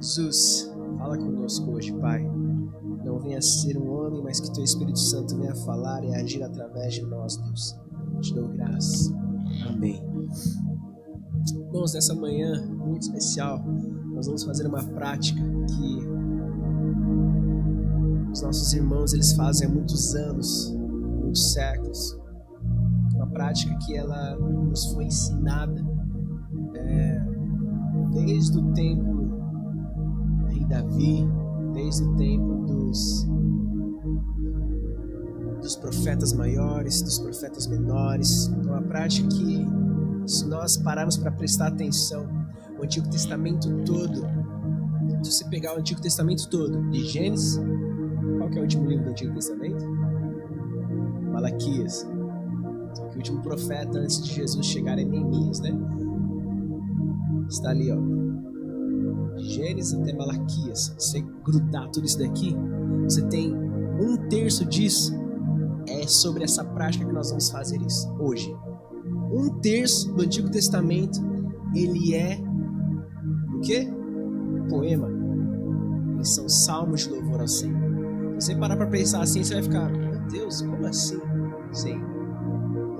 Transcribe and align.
Jesus, 0.00 0.72
fala 0.98 1.16
conosco 1.16 1.70
hoje, 1.70 1.92
Pai. 2.00 2.24
Não 3.04 3.20
venha 3.20 3.40
ser 3.40 3.78
um 3.78 3.88
homem, 3.92 4.22
mas 4.24 4.40
que 4.40 4.52
Teu 4.52 4.64
Espírito 4.64 4.98
Santo 4.98 5.36
venha 5.36 5.54
falar 5.54 6.02
e 6.02 6.14
agir 6.16 6.42
através 6.42 6.94
de 6.94 7.02
nós, 7.02 7.36
Deus. 7.36 7.78
Te 8.20 8.34
dou 8.34 8.48
graça. 8.48 9.14
Amém. 9.68 10.02
Irmãos, 11.52 11.94
nessa 11.94 12.14
manhã 12.14 12.66
muito 12.66 13.02
especial, 13.02 13.62
nós 14.14 14.26
vamos 14.26 14.42
fazer 14.42 14.66
uma 14.66 14.82
prática 14.82 15.40
que 15.40 16.08
os 18.32 18.42
nossos 18.42 18.72
irmãos 18.72 19.12
eles 19.12 19.32
fazem 19.34 19.68
há 19.68 19.70
muitos 19.70 20.14
anos, 20.14 20.77
muitos 21.28 21.52
séculos. 21.52 22.18
Uma 23.14 23.26
prática 23.28 23.76
que 23.84 23.96
ela 23.96 24.36
nos 24.36 24.92
foi 24.92 25.04
ensinada 25.04 25.84
é, 26.74 27.20
desde 28.24 28.58
o 28.58 28.72
tempo 28.72 29.18
Davi, 30.68 31.26
desde 31.72 32.04
o 32.04 32.16
tempo 32.16 32.66
dos, 32.66 33.26
dos 35.62 35.76
profetas 35.76 36.34
maiores, 36.34 37.00
dos 37.00 37.18
profetas 37.18 37.66
menores. 37.66 38.52
É 38.52 38.70
uma 38.70 38.82
prática 38.82 39.28
que, 39.28 39.66
se 40.26 40.46
nós 40.46 40.76
pararmos 40.76 41.16
para 41.16 41.32
prestar 41.32 41.68
atenção, 41.68 42.26
o 42.78 42.84
Antigo 42.84 43.08
Testamento 43.08 43.68
todo, 43.84 44.26
se 45.22 45.32
você 45.32 45.44
pegar 45.46 45.74
o 45.74 45.78
Antigo 45.78 46.00
Testamento 46.02 46.48
todo, 46.50 46.90
de 46.90 47.04
Gênesis, 47.06 47.58
qual 48.38 48.50
é 48.50 48.58
o 48.58 48.60
último 48.60 48.86
livro 48.86 49.04
do 49.06 49.10
Antigo 49.10 49.34
Testamento? 49.34 49.97
Malaquias. 51.40 52.06
Que 53.10 53.14
o 53.14 53.16
último 53.16 53.42
profeta 53.42 53.98
antes 53.98 54.22
de 54.22 54.34
Jesus 54.34 54.66
chegar 54.66 54.98
é 54.98 55.04
Neemias, 55.04 55.60
né? 55.60 55.70
Está 57.48 57.70
ali, 57.70 57.90
ó 57.90 58.18
Gênesis 59.40 59.94
até 59.94 60.12
Malaquias, 60.12 60.94
você 60.98 61.20
grudar 61.44 61.88
tudo 61.90 62.06
isso 62.06 62.18
daqui, 62.18 62.54
você 63.04 63.22
tem 63.26 63.54
um 63.54 64.16
terço 64.28 64.64
disso 64.64 65.14
é 65.88 66.06
sobre 66.06 66.44
essa 66.44 66.64
prática 66.64 67.04
que 67.04 67.12
nós 67.12 67.30
vamos 67.30 67.48
fazer 67.50 67.80
isso 67.80 68.12
hoje. 68.20 68.54
Um 69.32 69.58
terço 69.60 70.12
do 70.12 70.22
Antigo 70.22 70.50
Testamento 70.50 71.18
ele 71.74 72.14
é 72.14 72.38
o 73.54 73.60
quê? 73.60 73.88
Poema. 74.68 75.08
Eles 76.14 76.34
são 76.34 76.48
salmos 76.48 77.02
de 77.02 77.10
louvor 77.10 77.40
ao 77.40 77.48
Senhor. 77.48 77.78
Se 78.38 78.46
você 78.46 78.56
parar 78.56 78.76
para 78.76 78.86
pensar 78.86 79.22
assim, 79.22 79.42
você 79.42 79.54
vai 79.54 79.62
ficar, 79.62 79.90
Deus, 80.28 80.62
como 80.62 80.86
assim? 80.86 81.20
Sim. 81.72 82.00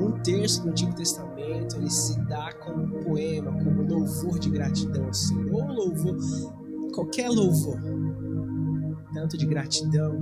Um 0.00 0.12
terço 0.22 0.62
do 0.62 0.70
Antigo 0.70 0.94
Testamento 0.94 1.76
ele 1.76 1.90
se 1.90 2.20
dá 2.26 2.52
como 2.54 3.02
poema, 3.02 3.52
como 3.52 3.82
louvor 3.82 4.38
de 4.38 4.50
gratidão 4.50 5.06
ao 5.06 5.14
Senhor, 5.14 5.52
ou 5.52 5.72
louvor, 5.72 6.16
qualquer 6.94 7.28
louvor, 7.28 7.78
tanto 9.12 9.36
de 9.36 9.46
gratidão, 9.46 10.18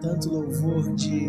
tanto 0.00 0.30
louvor 0.30 0.94
de, 0.94 1.28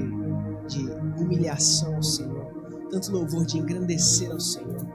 de 0.67 0.89
humilhação 1.21 1.95
ao 1.95 2.03
Senhor, 2.03 2.45
tanto 2.89 3.11
louvor 3.11 3.45
de 3.45 3.57
engrandecer 3.57 4.31
ao 4.31 4.39
Senhor. 4.39 4.87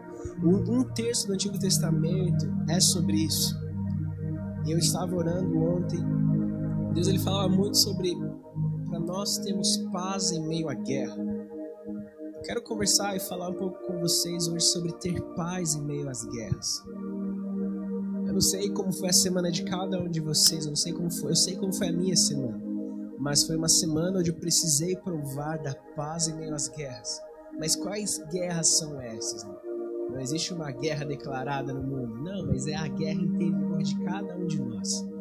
Um, 0.43 0.79
um 0.79 0.85
terço 0.85 1.27
do 1.27 1.35
Antigo 1.35 1.59
Testamento 1.59 2.51
é 2.69 2.81
sobre 2.81 3.17
isso. 3.17 3.57
Eu 4.67 4.79
estava 4.79 5.15
orando 5.15 5.59
ontem, 5.59 6.01
Deus 6.93 7.09
ele 7.09 7.19
falava 7.19 7.49
muito 7.49 7.77
sobre 7.77 8.17
para 8.89 9.01
nós 9.01 9.39
termos 9.39 9.77
paz 9.93 10.31
em 10.33 10.47
meio 10.47 10.69
à 10.69 10.75
guerra. 10.75 11.17
Quero 12.45 12.63
conversar 12.63 13.17
e 13.17 13.21
falar 13.21 13.51
um 13.51 13.55
pouco 13.55 13.87
com 13.87 13.99
vocês 13.99 14.47
hoje 14.47 14.65
sobre 14.67 14.93
ter 14.93 15.21
paz 15.35 15.75
em 15.75 15.83
meio 15.83 16.09
às 16.09 16.25
guerras. 16.25 16.83
Eu 18.27 18.33
não 18.33 18.41
sei 18.41 18.71
como 18.71 18.93
foi 18.93 19.09
a 19.09 19.13
semana 19.13 19.51
de 19.51 19.65
cada 19.65 20.01
um 20.01 20.09
de 20.09 20.21
vocês, 20.21 20.65
eu 20.65 20.71
não 20.71 20.77
sei 20.77 20.93
como 20.93 21.11
foi, 21.11 21.33
eu 21.33 21.37
sei 21.37 21.57
como 21.57 21.73
foi 21.73 21.89
a 21.89 21.93
minha 21.93 22.17
semana. 22.17 22.63
Mas 23.19 23.45
foi 23.45 23.57
uma 23.57 23.69
semana 23.69 24.21
onde 24.21 24.31
eu 24.31 24.37
precisei 24.37 24.95
provar 24.97 25.59
da 25.59 25.75
paz 25.97 26.29
em 26.29 26.37
meio 26.37 26.55
às 26.55 26.69
guerras. 26.69 27.21
Mas 27.59 27.75
quais 27.75 28.19
guerras 28.31 28.79
são 28.79 29.01
essas? 29.01 29.43
Né? 29.43 29.55
Não 30.11 30.21
existe 30.21 30.55
uma 30.55 30.71
guerra 30.71 31.05
declarada 31.05 31.73
no 31.73 31.83
mundo, 31.83 32.23
não, 32.23 32.47
mas 32.47 32.67
é 32.67 32.77
a 32.77 32.87
guerra 32.87 33.21
interior 33.21 33.83
de 33.83 33.99
cada 34.05 34.37
um 34.37 34.47
de 34.47 34.63
nós. 34.63 35.16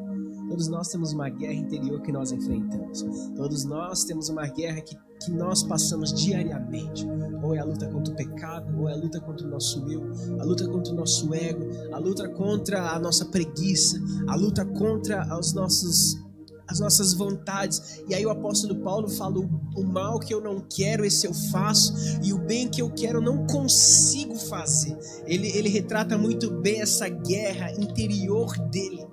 Todos 0.55 0.69
nós 0.69 0.87
temos 0.87 1.11
uma 1.11 1.27
guerra 1.27 1.53
interior 1.53 2.01
que 2.01 2.13
nós 2.13 2.31
enfrentamos. 2.31 3.03
Todos 3.35 3.65
nós 3.65 4.05
temos 4.05 4.29
uma 4.29 4.47
guerra 4.47 4.79
que, 4.79 4.95
que 5.19 5.29
nós 5.29 5.61
passamos 5.61 6.13
diariamente. 6.13 7.05
Ou 7.43 7.53
é 7.53 7.59
a 7.59 7.65
luta 7.65 7.85
contra 7.89 8.13
o 8.13 8.15
pecado, 8.15 8.79
ou 8.79 8.87
é 8.87 8.93
a 8.93 8.95
luta 8.95 9.19
contra 9.19 9.45
o 9.45 9.49
nosso 9.49 9.85
eu, 9.91 10.01
a 10.39 10.45
luta 10.45 10.65
contra 10.65 10.93
o 10.93 10.95
nosso 10.95 11.33
ego, 11.33 11.61
a 11.93 11.97
luta 11.97 12.29
contra 12.29 12.89
a 12.91 12.97
nossa 12.97 13.25
preguiça, 13.25 14.01
a 14.29 14.35
luta 14.37 14.65
contra 14.65 15.27
os 15.37 15.53
nossos 15.53 16.23
as 16.67 16.79
nossas 16.79 17.13
vontades. 17.13 18.01
E 18.07 18.15
aí 18.15 18.25
o 18.25 18.29
apóstolo 18.29 18.77
Paulo 18.77 19.09
fala: 19.09 19.37
o 19.37 19.83
mal 19.83 20.21
que 20.21 20.33
eu 20.33 20.41
não 20.41 20.61
quero, 20.61 21.03
esse 21.03 21.27
eu 21.27 21.33
faço, 21.33 21.93
e 22.23 22.31
o 22.31 22.37
bem 22.37 22.69
que 22.69 22.81
eu 22.81 22.89
quero, 22.89 23.19
eu 23.19 23.21
não 23.21 23.45
consigo 23.45 24.35
fazer. 24.35 24.97
Ele, 25.25 25.49
ele 25.49 25.67
retrata 25.67 26.17
muito 26.17 26.49
bem 26.61 26.81
essa 26.81 27.09
guerra 27.09 27.71
interior 27.73 28.57
dele. 28.69 29.05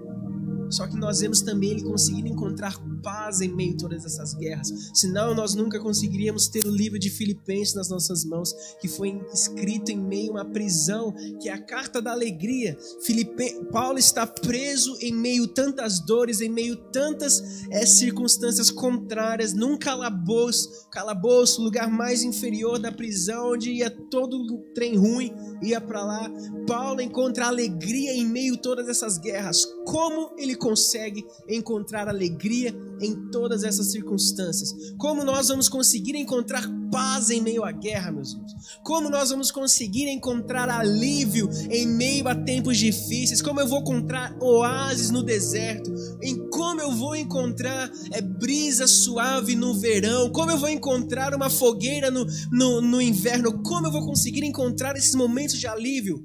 Só 0.72 0.86
que 0.86 0.96
nós 0.96 1.20
vemos 1.20 1.42
também 1.42 1.70
ele 1.70 1.82
conseguindo 1.82 2.28
encontrar 2.28 2.78
paz 3.02 3.40
em 3.40 3.48
meio 3.48 3.74
a 3.74 3.78
todas 3.78 4.04
essas 4.04 4.34
guerras. 4.34 4.90
Senão 4.94 5.34
nós 5.34 5.54
nunca 5.54 5.80
conseguiríamos 5.80 6.48
ter 6.48 6.66
o 6.66 6.70
livro 6.70 6.98
de 6.98 7.10
Filipenses 7.10 7.74
nas 7.74 7.88
nossas 7.88 8.24
mãos, 8.24 8.54
que 8.80 8.88
foi 8.88 9.20
escrito 9.32 9.90
em 9.90 9.98
meio 9.98 10.30
a 10.30 10.42
uma 10.42 10.44
prisão, 10.44 11.12
que 11.40 11.48
é 11.48 11.52
a 11.52 11.62
carta 11.62 12.00
da 12.00 12.12
alegria. 12.12 12.78
Filipe... 13.04 13.66
Paulo 13.70 13.98
está 13.98 14.26
preso 14.26 14.96
em 15.00 15.12
meio 15.12 15.44
a 15.44 15.48
tantas 15.48 16.00
dores, 16.00 16.40
em 16.40 16.48
meio 16.48 16.74
a 16.74 16.90
tantas 16.90 17.66
é, 17.70 17.84
circunstâncias 17.84 18.70
contrárias, 18.70 19.52
num 19.52 19.76
calabouço, 19.76 20.88
calabouço, 20.90 21.62
lugar 21.62 21.90
mais 21.90 22.22
inferior 22.22 22.78
da 22.78 22.92
prisão, 22.92 23.52
onde 23.52 23.72
ia 23.72 23.90
todo 23.90 24.58
trem 24.74 24.96
ruim, 24.96 25.32
ia 25.62 25.80
para 25.80 26.04
lá. 26.04 26.30
Paulo 26.66 27.00
encontra 27.00 27.46
alegria 27.46 28.12
em 28.12 28.26
meio 28.26 28.54
a 28.54 28.58
todas 28.58 28.88
essas 28.88 29.18
guerras. 29.18 29.64
Como 29.84 30.34
ele 30.38 30.54
consegue 30.54 31.26
encontrar 31.48 32.08
alegria 32.08 32.72
em 33.02 33.30
todas 33.30 33.64
essas 33.64 33.90
circunstâncias? 33.90 34.72
Como 34.96 35.24
nós 35.24 35.48
vamos 35.48 35.68
conseguir 35.68 36.14
encontrar 36.16 36.62
paz 36.90 37.30
em 37.30 37.40
meio 37.40 37.64
à 37.64 37.72
guerra, 37.72 38.12
meus 38.12 38.32
irmãos? 38.32 38.52
Como 38.82 39.10
nós 39.10 39.30
vamos 39.30 39.50
conseguir 39.50 40.08
encontrar 40.08 40.68
alívio 40.68 41.48
em 41.70 41.86
meio 41.86 42.28
a 42.28 42.34
tempos 42.34 42.78
difíceis? 42.78 43.42
Como 43.42 43.60
eu 43.60 43.66
vou 43.66 43.80
encontrar 43.80 44.36
oásis 44.40 45.10
no 45.10 45.22
deserto? 45.22 45.92
Em 46.22 46.48
como 46.48 46.80
eu 46.80 46.92
vou 46.92 47.16
encontrar 47.16 47.90
é, 48.12 48.20
brisa 48.20 48.86
suave 48.86 49.54
no 49.54 49.74
verão? 49.74 50.30
Como 50.30 50.50
eu 50.50 50.58
vou 50.58 50.68
encontrar 50.68 51.34
uma 51.34 51.50
fogueira 51.50 52.10
no, 52.10 52.26
no, 52.50 52.80
no 52.80 53.02
inverno? 53.02 53.62
Como 53.62 53.86
eu 53.86 53.92
vou 53.92 54.06
conseguir 54.06 54.44
encontrar 54.44 54.96
esses 54.96 55.14
momentos 55.14 55.58
de 55.58 55.66
alívio? 55.66 56.24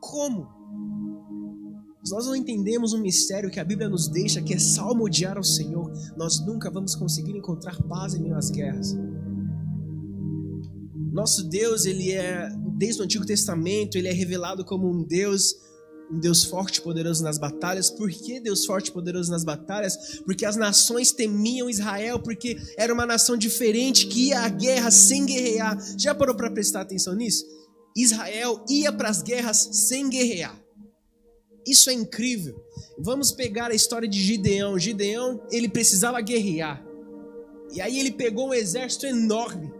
Como? 0.00 0.57
Nós 2.10 2.26
não 2.26 2.36
entendemos 2.36 2.92
um 2.92 3.00
mistério 3.00 3.50
que 3.50 3.60
a 3.60 3.64
Bíblia 3.64 3.88
nos 3.88 4.08
deixa, 4.08 4.42
que 4.42 4.54
é 4.54 4.58
salmodiar 4.58 5.36
ao 5.36 5.44
Senhor, 5.44 5.92
nós 6.16 6.44
nunca 6.44 6.70
vamos 6.70 6.94
conseguir 6.94 7.36
encontrar 7.36 7.80
paz 7.84 8.14
em 8.14 8.22
meio 8.22 8.36
às 8.36 8.50
guerras. 8.50 8.96
Nosso 11.12 11.48
Deus, 11.48 11.84
ele 11.84 12.12
é, 12.12 12.48
desde 12.76 13.00
o 13.00 13.04
Antigo 13.04 13.26
Testamento, 13.26 13.96
ele 13.96 14.08
é 14.08 14.12
revelado 14.12 14.64
como 14.64 14.88
um 14.88 15.04
Deus, 15.04 15.54
um 16.12 16.20
Deus 16.20 16.44
forte 16.44 16.78
e 16.78 16.82
poderoso 16.82 17.24
nas 17.24 17.38
batalhas. 17.38 17.90
Por 17.90 18.10
que 18.10 18.40
Deus 18.40 18.64
forte 18.64 18.88
e 18.88 18.92
poderoso 18.92 19.30
nas 19.30 19.44
batalhas? 19.44 20.20
Porque 20.24 20.44
as 20.44 20.56
nações 20.56 21.10
temiam 21.10 21.68
Israel, 21.68 22.20
porque 22.20 22.56
era 22.76 22.92
uma 22.92 23.06
nação 23.06 23.36
diferente 23.36 24.06
que 24.06 24.28
ia 24.28 24.42
à 24.42 24.48
guerra 24.48 24.90
sem 24.90 25.26
guerrear. 25.26 25.76
Já 25.98 26.14
parou 26.14 26.36
para 26.36 26.50
prestar 26.50 26.82
atenção 26.82 27.14
nisso? 27.14 27.44
Israel 27.96 28.64
ia 28.68 28.92
para 28.92 29.08
as 29.08 29.22
guerras 29.22 29.68
sem 29.88 30.08
guerrear. 30.08 30.67
Isso 31.68 31.90
é 31.90 31.92
incrível. 31.92 32.64
Vamos 32.98 33.30
pegar 33.30 33.70
a 33.70 33.74
história 33.74 34.08
de 34.08 34.20
Gideão. 34.20 34.78
Gideão, 34.78 35.40
ele 35.50 35.68
precisava 35.68 36.20
guerrear. 36.20 36.82
E 37.74 37.80
aí 37.80 38.00
ele 38.00 38.10
pegou 38.10 38.48
um 38.48 38.54
exército 38.54 39.06
enorme. 39.06 39.70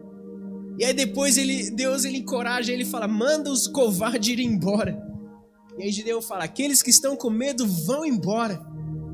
E 0.79 0.85
aí 0.85 0.93
depois 0.93 1.39
ele, 1.39 1.71
Deus 1.71 2.05
ele 2.05 2.19
encoraja, 2.19 2.73
ele 2.73 2.85
fala: 2.85 3.09
"Manda 3.09 3.51
os 3.51 3.67
covardes 3.67 4.39
ir 4.39 4.41
embora". 4.41 5.03
E 5.79 5.85
aí 5.85 5.91
Gideão 5.91 6.21
fala: 6.21 6.45
"Aqueles 6.45 6.83
que 6.83 6.91
estão 6.91 7.17
com 7.17 7.31
medo 7.31 7.67
vão 7.67 8.05
embora". 8.05 8.61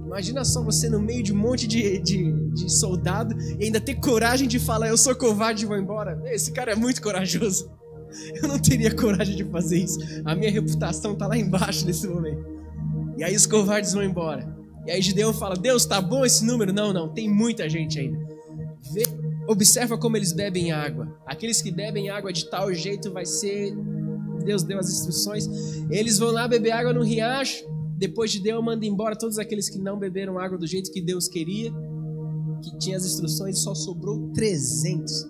Imagina 0.05 0.45
só 0.45 0.63
você 0.63 0.89
no 0.89 1.01
meio 1.01 1.23
de 1.23 1.33
um 1.33 1.37
monte 1.37 1.67
de, 1.67 1.99
de, 2.01 2.33
de 2.53 2.73
soldado 2.73 3.35
e 3.59 3.65
ainda 3.65 3.81
ter 3.81 3.95
coragem 3.95 4.49
de 4.49 4.59
falar: 4.59 4.89
"Eu 4.89 4.99
sou 4.99 5.15
covarde 5.15 5.65
e 5.65 5.69
vou 5.69 5.77
embora". 5.77 6.21
Esse 6.27 6.53
cara 6.53 6.73
é 6.73 6.77
muito 6.77 7.01
corajoso. 7.01 7.71
Eu 8.35 8.49
não 8.49 8.59
teria 8.59 8.95
coragem 8.95 9.37
de 9.37 9.45
fazer 9.45 9.79
isso. 9.79 9.99
A 10.25 10.35
minha 10.35 10.51
reputação 10.51 11.17
tá 11.17 11.27
lá 11.27 11.37
embaixo 11.37 11.85
nesse 11.87 12.07
momento. 12.07 12.54
E 13.17 13.25
aí 13.25 13.35
os 13.35 13.47
covardes 13.47 13.93
vão 13.93 14.03
embora. 14.03 14.57
E 14.87 14.91
aí 14.91 15.01
Gideão 15.03 15.33
fala: 15.33 15.55
Deus, 15.55 15.85
tá 15.85 16.01
bom 16.01 16.25
esse 16.25 16.45
número? 16.45 16.73
Não, 16.73 16.93
não, 16.93 17.13
tem 17.13 17.29
muita 17.29 17.69
gente 17.69 17.99
ainda. 17.99 18.19
Vê 18.93 19.05
Observa 19.47 19.99
como 19.99 20.17
eles 20.17 20.33
bebem 20.33 20.73
água. 20.73 21.07
Aqueles 21.27 21.61
que 21.61 21.71
bebem 21.71 22.09
água 22.09 22.33
de 22.33 22.49
tal 22.49 22.73
jeito 22.73 23.13
vai 23.13 23.27
ser. 23.27 23.75
Deus 24.45 24.63
deu 24.63 24.79
as 24.79 24.91
instruções. 24.91 25.47
Eles 25.91 26.19
vão 26.19 26.31
lá 26.31 26.49
beber 26.49 26.71
água 26.71 26.93
no 26.93 27.03
riacho. 27.03 27.65
Depois 27.97 28.33
de 28.33 28.41
Deus, 28.41 28.65
manda 28.65 28.85
embora 28.87 29.17
todos 29.17 29.39
aqueles 29.39 29.69
que 29.69 29.79
não 29.79 29.99
beberam 29.99 30.39
água 30.39 30.59
do 30.59 30.67
jeito 30.67 30.91
que 30.91 31.01
Deus 31.01 31.29
queria, 31.29 31.71
que 32.63 32.77
tinha 32.79 32.97
as 32.97 33.05
instruções, 33.05 33.61
só 33.61 33.75
sobrou 33.75 34.31
300. 34.33 35.27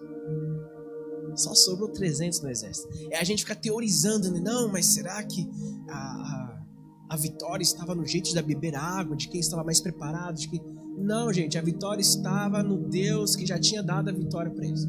Só 1.37 1.53
sobrou 1.55 1.89
300 1.91 2.41
no 2.41 2.51
exército. 2.51 2.89
É 3.11 3.19
a 3.19 3.25
gente 3.25 3.43
fica 3.43 3.55
teorizando, 3.55 4.31
né? 4.31 4.41
não, 4.41 4.69
mas 4.69 4.87
será 4.87 5.23
que 5.25 5.49
a, 5.89 6.64
a, 7.09 7.17
vitória 7.17 7.63
estava 7.63 7.95
no 7.95 8.07
jeito 8.07 8.33
de 8.33 8.43
beber 8.43 8.75
água, 8.75 9.17
de 9.17 9.29
quem 9.29 9.41
estava 9.41 9.65
mais 9.65 9.81
preparado, 9.81 10.37
de 10.37 10.49
quem 10.49 10.61
não, 10.97 11.33
gente, 11.33 11.59
a 11.59 11.63
vitória 11.63 12.01
estava 12.01 12.63
no 12.63 12.89
Deus 12.89 13.35
que 13.35 13.45
já 13.45 13.59
tinha 13.59 13.83
dado 13.83 14.11
a 14.11 14.13
vitória 14.13 14.51
para 14.51 14.65
eles. 14.65 14.87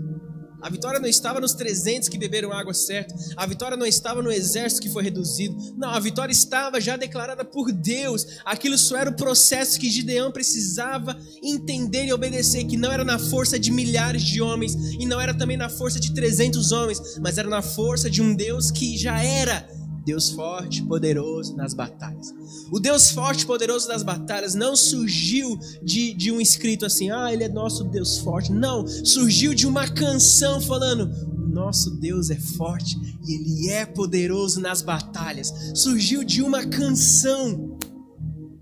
A 0.62 0.69
vitória 0.69 1.00
não 1.00 1.07
estava 1.07 1.39
nos 1.39 1.53
300 1.53 2.09
que 2.09 2.17
beberam 2.17 2.51
água 2.51 2.73
certa. 2.73 3.13
A 3.38 3.45
vitória 3.45 3.77
não 3.77 3.85
estava 3.85 4.23
no 4.23 4.31
exército 4.31 4.81
que 4.81 4.89
foi 4.89 5.03
reduzido. 5.03 5.56
Não, 5.77 5.89
a 5.89 6.00
vitória 6.00 6.31
estava 6.31 6.81
já 6.81 6.97
declarada 6.97 7.45
por 7.45 7.71
Deus. 7.71 8.25
Aquilo 8.44 8.75
só 8.75 8.97
era 8.97 9.09
o 9.09 9.15
processo 9.15 9.79
que 9.79 9.91
Gideão 9.91 10.31
precisava 10.31 11.15
entender 11.44 12.06
e 12.06 12.13
obedecer, 12.13 12.65
que 12.65 12.77
não 12.77 12.91
era 12.91 13.03
na 13.03 13.19
força 13.19 13.59
de 13.59 13.71
milhares 13.71 14.23
de 14.23 14.41
homens 14.41 14.73
e 15.00 15.06
não 15.06 15.21
era 15.21 15.35
também 15.35 15.57
na 15.57 15.69
força 15.69 16.00
de 16.00 16.13
300 16.13 16.71
homens, 16.71 17.19
mas 17.19 17.38
era 17.38 17.50
na 17.50 17.62
força 17.62 18.09
de 18.09 18.21
um 18.21 18.33
Deus 18.33 18.71
que 18.71 18.97
já 18.97 19.21
era 19.21 19.69
Deus 20.06 20.30
forte, 20.30 20.84
poderoso 20.84 21.56
nas 21.56 21.74
batalhas. 21.74 22.31
O 22.72 22.80
Deus 22.80 23.10
forte, 23.10 23.46
poderoso 23.46 23.88
nas 23.88 24.04
batalhas 24.04 24.54
não 24.54 24.75
surgiu 24.75 25.57
de, 25.81 26.13
de 26.13 26.31
um 26.31 26.40
escrito 26.40 26.86
assim, 26.86 27.10
ah, 27.10 27.34
ele 27.34 27.44
é 27.44 27.50
nosso 27.50 27.84
Deus 27.84 28.19
forte. 28.19 28.52
Não, 28.52 28.86
surgiu 28.86 29.56
de 29.56 29.66
uma 29.66 29.88
canção 29.88 30.62
falando, 30.62 31.10
nosso 31.52 31.90
Deus 31.90 32.30
é 32.30 32.36
forte 32.36 32.96
e 33.25 33.34
ele 33.34 33.69
é 33.72 33.86
poderoso 33.86 34.62
nas 34.62 34.84
batalhas. 34.84 35.52
Surgiu 35.74 36.24
de 36.24 36.44
uma 36.44 36.63
canção. 36.63 37.75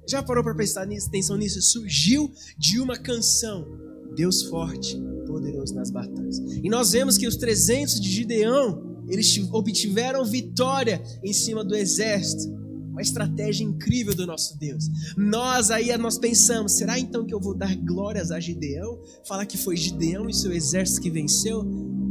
Já 0.07 0.23
parou 0.23 0.43
para 0.43 0.55
prestar 0.55 0.83
atenção 0.83 1.35
nisso? 1.35 1.61
Surgiu 1.61 2.31
de 2.57 2.79
uma 2.79 2.95
canção. 2.95 3.67
Deus 4.15 4.43
forte, 4.43 4.97
poderoso 5.25 5.73
nas 5.75 5.91
batalhas. 5.91 6.37
E 6.37 6.69
nós 6.69 6.91
vemos 6.91 7.17
que 7.17 7.27
os 7.27 7.35
300 7.35 7.99
de 7.99 8.09
Gideão 8.09 8.92
eles 9.13 9.37
obtiveram 9.51 10.25
vitória 10.25 11.01
em 11.23 11.31
cima 11.31 11.63
do 11.63 11.75
exército. 11.75 12.51
Uma 12.91 13.01
estratégia 13.01 13.63
incrível 13.63 14.13
do 14.13 14.27
nosso 14.27 14.57
Deus. 14.59 14.85
Nós 15.17 15.71
aí 15.71 15.95
nós 15.97 16.17
pensamos, 16.17 16.73
será 16.73 16.99
então 16.99 17.25
que 17.25 17.33
eu 17.33 17.39
vou 17.39 17.55
dar 17.55 17.75
glórias 17.75 18.29
a 18.29 18.39
Gideão? 18.39 18.99
Falar 19.27 19.45
que 19.45 19.57
foi 19.57 19.75
Gideão 19.75 20.29
e 20.29 20.33
seu 20.33 20.51
exército 20.51 21.01
que 21.01 21.09
venceu? 21.09 21.65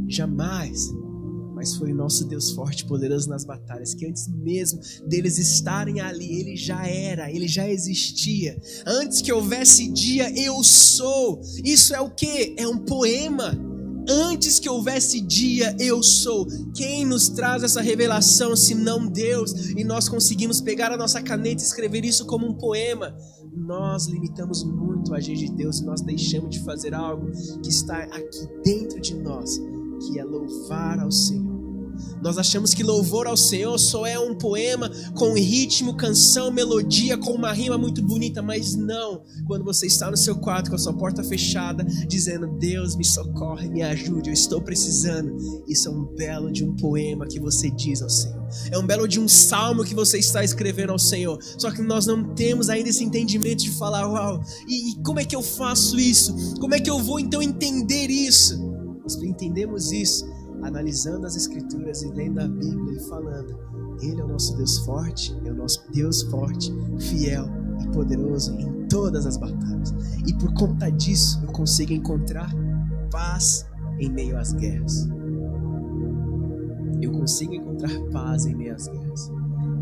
Jamais. 0.07 0.91
Mas 1.55 1.75
foi 1.75 1.93
o 1.93 1.95
nosso 1.95 2.25
Deus 2.25 2.51
forte 2.51 2.81
e 2.81 2.85
poderoso 2.85 3.29
nas 3.29 3.45
batalhas, 3.45 3.93
que 3.93 4.05
antes 4.05 4.27
mesmo 4.27 4.81
deles 5.07 5.37
estarem 5.37 6.01
ali, 6.01 6.41
ele 6.41 6.57
já 6.57 6.85
era, 6.85 7.31
ele 7.31 7.47
já 7.47 7.69
existia. 7.69 8.59
Antes 8.85 9.21
que 9.21 9.31
houvesse 9.31 9.87
dia, 9.89 10.29
eu 10.37 10.61
sou. 10.61 11.39
Isso 11.63 11.95
é 11.95 12.01
o 12.01 12.09
que? 12.09 12.55
É 12.57 12.67
um 12.67 12.79
poema 12.79 13.72
Antes 14.09 14.59
que 14.59 14.69
houvesse 14.69 15.21
dia, 15.21 15.75
eu 15.79 16.03
sou. 16.03 16.45
Quem 16.73 17.05
nos 17.05 17.29
traz 17.29 17.63
essa 17.63 17.81
revelação 17.81 18.55
se 18.55 18.75
não 18.75 19.05
Deus? 19.05 19.51
E 19.69 19.83
nós 19.83 20.09
conseguimos 20.09 20.59
pegar 20.59 20.91
a 20.91 20.97
nossa 20.97 21.21
caneta 21.21 21.61
e 21.61 21.65
escrever 21.65 22.03
isso 22.03 22.25
como 22.25 22.47
um 22.47 22.53
poema. 22.53 23.15
Nós 23.55 24.07
limitamos 24.07 24.63
muito 24.63 25.13
a 25.13 25.17
agir 25.17 25.35
de 25.35 25.51
Deus 25.51 25.79
e 25.79 25.85
nós 25.85 26.01
deixamos 26.01 26.49
de 26.49 26.63
fazer 26.63 26.93
algo 26.93 27.31
que 27.61 27.69
está 27.69 27.97
aqui 28.03 28.47
dentro 28.63 28.99
de 28.99 29.15
nós, 29.15 29.57
que 29.57 30.19
é 30.19 30.23
louvar 30.23 30.99
ao 30.99 31.11
Senhor. 31.11 31.42
Nós 32.21 32.37
achamos 32.37 32.73
que 32.73 32.83
louvor 32.83 33.27
ao 33.27 33.35
Senhor 33.35 33.77
só 33.77 34.05
é 34.05 34.17
um 34.17 34.35
poema 34.35 34.89
com 35.15 35.33
ritmo, 35.33 35.95
canção, 35.95 36.51
melodia, 36.51 37.17
com 37.17 37.31
uma 37.31 37.51
rima 37.51 37.77
muito 37.77 38.01
bonita, 38.01 38.41
mas 38.41 38.75
não. 38.75 39.23
Quando 39.45 39.63
você 39.63 39.87
está 39.87 40.09
no 40.09 40.17
seu 40.17 40.35
quarto 40.35 40.69
com 40.69 40.75
a 40.75 40.79
sua 40.79 40.93
porta 40.93 41.23
fechada, 41.23 41.83
dizendo: 42.07 42.47
Deus 42.59 42.95
me 42.95 43.03
socorre, 43.03 43.69
me 43.69 43.81
ajude, 43.81 44.29
eu 44.29 44.33
estou 44.33 44.61
precisando. 44.61 45.35
Isso 45.67 45.89
é 45.89 45.91
um 45.91 46.05
belo 46.15 46.51
de 46.51 46.63
um 46.63 46.75
poema 46.75 47.27
que 47.27 47.39
você 47.39 47.69
diz 47.71 48.01
ao 48.01 48.09
Senhor. 48.09 48.43
É 48.71 48.77
um 48.77 48.85
belo 48.85 49.07
de 49.07 49.19
um 49.19 49.27
salmo 49.27 49.83
que 49.83 49.95
você 49.95 50.17
está 50.17 50.43
escrevendo 50.43 50.91
ao 50.91 50.99
Senhor. 50.99 51.37
Só 51.57 51.71
que 51.71 51.81
nós 51.81 52.05
não 52.05 52.33
temos 52.35 52.69
ainda 52.69 52.89
esse 52.89 53.03
entendimento 53.03 53.63
de 53.63 53.71
falar: 53.71 54.07
Uau, 54.07 54.41
e, 54.67 54.91
e 54.91 55.03
como 55.03 55.19
é 55.19 55.25
que 55.25 55.35
eu 55.35 55.41
faço 55.41 55.99
isso? 55.99 56.55
Como 56.59 56.73
é 56.73 56.79
que 56.79 56.89
eu 56.89 56.99
vou 56.99 57.19
então 57.19 57.41
entender 57.41 58.09
isso? 58.09 58.57
Nós 59.03 59.15
entendemos 59.21 59.91
isso 59.91 60.25
analisando 60.63 61.25
as 61.25 61.35
Escrituras 61.35 62.01
e 62.03 62.09
lendo 62.09 62.39
a 62.39 62.47
Bíblia 62.47 62.97
e 62.97 63.07
falando: 63.07 63.57
Ele 64.01 64.21
é 64.21 64.23
o 64.23 64.27
nosso 64.27 64.55
Deus 64.57 64.79
forte, 64.79 65.35
é 65.45 65.51
o 65.51 65.55
nosso 65.55 65.83
Deus 65.91 66.23
forte, 66.23 66.73
fiel 66.99 67.45
e 67.81 67.87
poderoso 67.89 68.53
em 68.53 68.87
todas 68.87 69.25
as 69.25 69.37
batalhas. 69.37 69.93
E 70.25 70.33
por 70.35 70.53
conta 70.53 70.89
disso 70.89 71.39
eu 71.43 71.51
consigo 71.51 71.93
encontrar 71.93 72.51
paz 73.11 73.65
em 73.99 74.11
meio 74.11 74.37
às 74.37 74.53
guerras. 74.53 75.07
Eu 77.01 77.11
consigo 77.11 77.53
encontrar 77.53 77.91
paz 78.11 78.45
em 78.45 78.55
meio 78.55 78.73
às 78.73 78.87
guerras. 78.87 79.31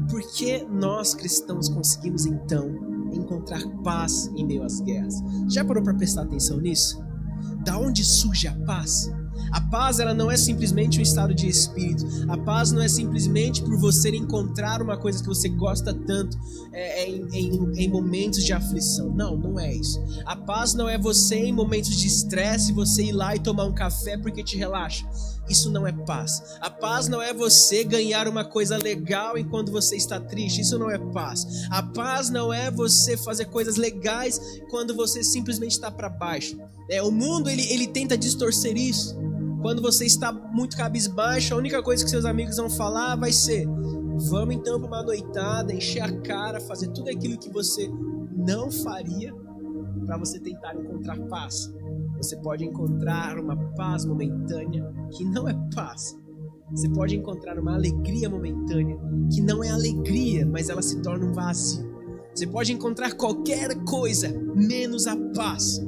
Por 0.10 0.22
que 0.34 0.66
nós 0.66 1.14
cristãos 1.14 1.70
conseguimos 1.70 2.26
então 2.26 2.70
encontrar 3.14 3.62
paz 3.84 4.28
em 4.36 4.46
meio 4.46 4.64
às 4.64 4.82
guerras? 4.82 5.16
Já 5.48 5.64
parou 5.64 5.84
para 5.84 5.94
prestar 5.94 6.24
atenção 6.24 6.60
nisso? 6.60 7.02
Da 7.64 7.78
onde 7.78 8.04
surge 8.04 8.48
a 8.48 8.56
paz? 8.66 9.12
A 9.52 9.62
paz 9.62 10.00
ela 10.00 10.14
não 10.14 10.32
é 10.32 10.38
simplesmente 10.38 11.00
um 11.00 11.02
estado 11.02 11.34
de 11.34 11.48
espírito. 11.48 12.06
A 12.30 12.38
paz 12.38 12.72
não 12.72 12.82
é 12.82 12.88
simplesmente 12.88 13.62
por 13.62 13.78
você 13.78 14.10
encontrar 14.10 14.82
uma 14.82 14.98
coisa 14.98 15.22
que 15.22 15.28
você 15.28 15.50
gosta 15.50 15.94
tanto 15.94 16.38
é, 16.72 17.04
é, 17.04 17.10
em, 17.10 17.28
em, 17.34 17.84
em, 17.84 17.90
momentos 17.90 18.44
de 18.44 18.54
aflição. 18.54 19.10
Não, 19.14 19.36
não 19.36 19.60
é 19.60 19.74
isso. 19.74 20.02
A 20.26 20.36
paz 20.36 20.74
não 20.74 20.88
é 20.88 20.98
você 20.98 21.36
em 21.36 21.52
momentos 21.52 21.96
de 21.96 22.08
estresse 22.08 22.72
você 22.72 23.04
ir 23.04 23.12
lá 23.12 23.36
e 23.36 23.40
tomar 23.40 23.66
um 23.66 23.74
café 23.74 24.18
porque 24.18 24.44
te 24.44 24.58
relaxa. 24.58 25.06
Isso 25.50 25.70
não 25.70 25.86
é 25.86 25.92
paz. 25.92 26.58
A 26.62 26.70
paz 26.70 27.10
não 27.10 27.22
é 27.22 27.34
você 27.34 27.84
ganhar 27.84 28.28
uma 28.28 28.46
coisa 28.46 28.78
legal 28.78 29.38
enquanto 29.38 29.72
você 29.72 29.98
está 29.98 30.18
triste. 30.18 30.62
Isso 30.62 30.80
não 30.80 30.90
é 30.90 30.98
paz. 30.98 31.68
A 31.70 31.84
paz 31.84 32.30
não 32.30 32.54
é 32.54 32.72
você 32.72 33.18
fazer 33.18 33.46
coisas 33.46 33.76
legais 33.76 34.40
quando 34.70 34.96
você 34.96 35.24
simplesmente 35.24 35.72
está 35.72 35.92
para 35.92 36.08
baixo. 36.08 36.58
É, 36.90 37.04
o 37.04 37.12
mundo 37.12 37.50
ele, 37.50 37.64
ele 37.70 37.88
tenta 37.88 38.18
distorcer 38.18 38.78
isso. 38.78 39.31
Quando 39.62 39.82
você 39.82 40.06
está 40.06 40.32
muito 40.32 40.76
cabisbaixo, 40.76 41.54
a 41.54 41.58
única 41.58 41.84
coisa 41.84 42.04
que 42.04 42.10
seus 42.10 42.26
amigos 42.26 42.58
vão 42.58 42.70
falar 42.70 43.16
vai 43.16 43.32
ser: 43.32 43.68
vamos 44.30 44.56
então 44.56 44.80
para 44.80 44.88
uma 44.88 45.04
noitada, 45.04 45.74
encher 45.74 46.02
a 46.02 46.12
cara, 46.22 46.60
fazer 46.60 46.88
tudo 46.90 47.10
aquilo 47.10 47.38
que 47.38 47.52
você 47.52 47.88
não 48.36 48.72
faria 48.72 49.34
para 50.06 50.18
você 50.18 50.40
tentar 50.40 50.76
encontrar 50.76 51.18
paz. 51.28 51.72
Você 52.18 52.36
pode 52.38 52.66
encontrar 52.66 53.38
uma 53.40 53.56
paz 53.76 54.06
momentânea 54.06 54.92
que 55.12 55.24
não 55.24 55.48
é 55.48 55.54
paz. 55.74 56.18
Você 56.72 56.90
pode 56.90 57.16
encontrar 57.16 57.60
uma 57.60 57.76
alegria 57.76 58.30
momentânea 58.30 58.98
que 59.32 59.42
não 59.42 59.64
é 59.64 59.70
alegria, 59.70 60.46
mas 60.46 60.70
ela 60.70 60.82
se 60.82 61.02
torna 61.02 61.26
um 61.26 61.34
vazio. 61.34 61.92
Você 62.34 62.48
pode 62.48 62.72
encontrar 62.72 63.14
qualquer 63.14 63.76
coisa 63.84 64.30
menos 64.56 65.06
a 65.06 65.16
paz. 65.36 65.80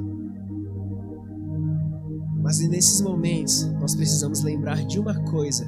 Mas 2.44 2.60
nesses 2.60 3.00
momentos, 3.00 3.64
nós 3.80 3.96
precisamos 3.96 4.44
lembrar 4.44 4.86
de 4.86 5.00
uma 5.00 5.18
coisa 5.24 5.66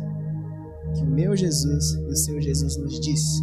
que 0.93 1.03
o 1.03 1.07
meu 1.07 1.35
Jesus 1.35 1.93
e 1.93 2.05
o 2.07 2.15
seu 2.15 2.41
Jesus 2.41 2.75
nos 2.75 2.99
disse. 2.99 3.41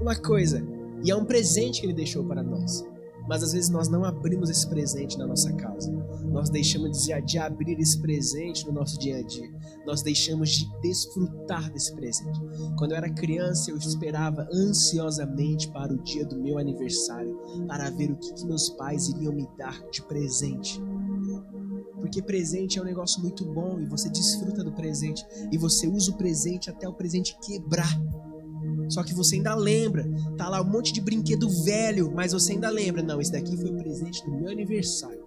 Uma 0.00 0.16
coisa, 0.16 0.66
e 1.04 1.10
é 1.10 1.14
um 1.14 1.26
presente 1.26 1.80
que 1.80 1.86
ele 1.86 1.92
deixou 1.92 2.24
para 2.24 2.42
nós. 2.42 2.82
Mas 3.28 3.42
às 3.42 3.52
vezes 3.52 3.68
nós 3.68 3.88
não 3.88 4.04
abrimos 4.04 4.48
esse 4.48 4.66
presente 4.68 5.18
na 5.18 5.26
nossa 5.26 5.52
casa. 5.52 5.92
Nós 6.30 6.48
deixamos 6.48 7.04
de, 7.04 7.20
de 7.22 7.38
abrir 7.38 7.78
esse 7.78 8.00
presente 8.00 8.64
no 8.66 8.72
nosso 8.72 8.98
dia 8.98 9.18
a 9.18 9.22
dia. 9.22 9.50
Nós 9.84 10.00
deixamos 10.00 10.50
de 10.50 10.80
desfrutar 10.80 11.70
desse 11.72 11.94
presente. 11.94 12.40
Quando 12.78 12.92
eu 12.92 12.96
era 12.96 13.10
criança, 13.10 13.70
eu 13.70 13.76
esperava 13.76 14.48
ansiosamente 14.50 15.68
para 15.72 15.92
o 15.92 16.02
dia 16.02 16.24
do 16.24 16.40
meu 16.40 16.56
aniversário, 16.56 17.36
para 17.66 17.90
ver 17.90 18.12
o 18.12 18.16
que, 18.16 18.32
que 18.32 18.46
meus 18.46 18.70
pais 18.70 19.08
iriam 19.08 19.34
me 19.34 19.46
dar 19.58 19.78
de 19.90 20.00
presente 20.02 20.80
porque 22.00 22.22
presente 22.22 22.78
é 22.78 22.82
um 22.82 22.84
negócio 22.84 23.20
muito 23.20 23.44
bom 23.44 23.80
e 23.80 23.86
você 23.86 24.08
desfruta 24.08 24.62
do 24.62 24.72
presente 24.72 25.24
e 25.50 25.58
você 25.58 25.86
usa 25.86 26.10
o 26.10 26.16
presente 26.16 26.70
até 26.70 26.88
o 26.88 26.92
presente 26.92 27.36
quebrar. 27.44 27.98
Só 28.88 29.02
que 29.02 29.14
você 29.14 29.36
ainda 29.36 29.54
lembra, 29.54 30.08
tá 30.36 30.48
lá 30.48 30.60
um 30.60 30.70
monte 30.70 30.92
de 30.92 31.00
brinquedo 31.00 31.48
velho, 31.64 32.12
mas 32.14 32.32
você 32.32 32.52
ainda 32.52 32.70
lembra, 32.70 33.02
não, 33.02 33.20
esse 33.20 33.32
daqui 33.32 33.56
foi 33.56 33.70
o 33.70 33.76
presente 33.76 34.24
do 34.24 34.30
meu 34.30 34.50
aniversário. 34.50 35.26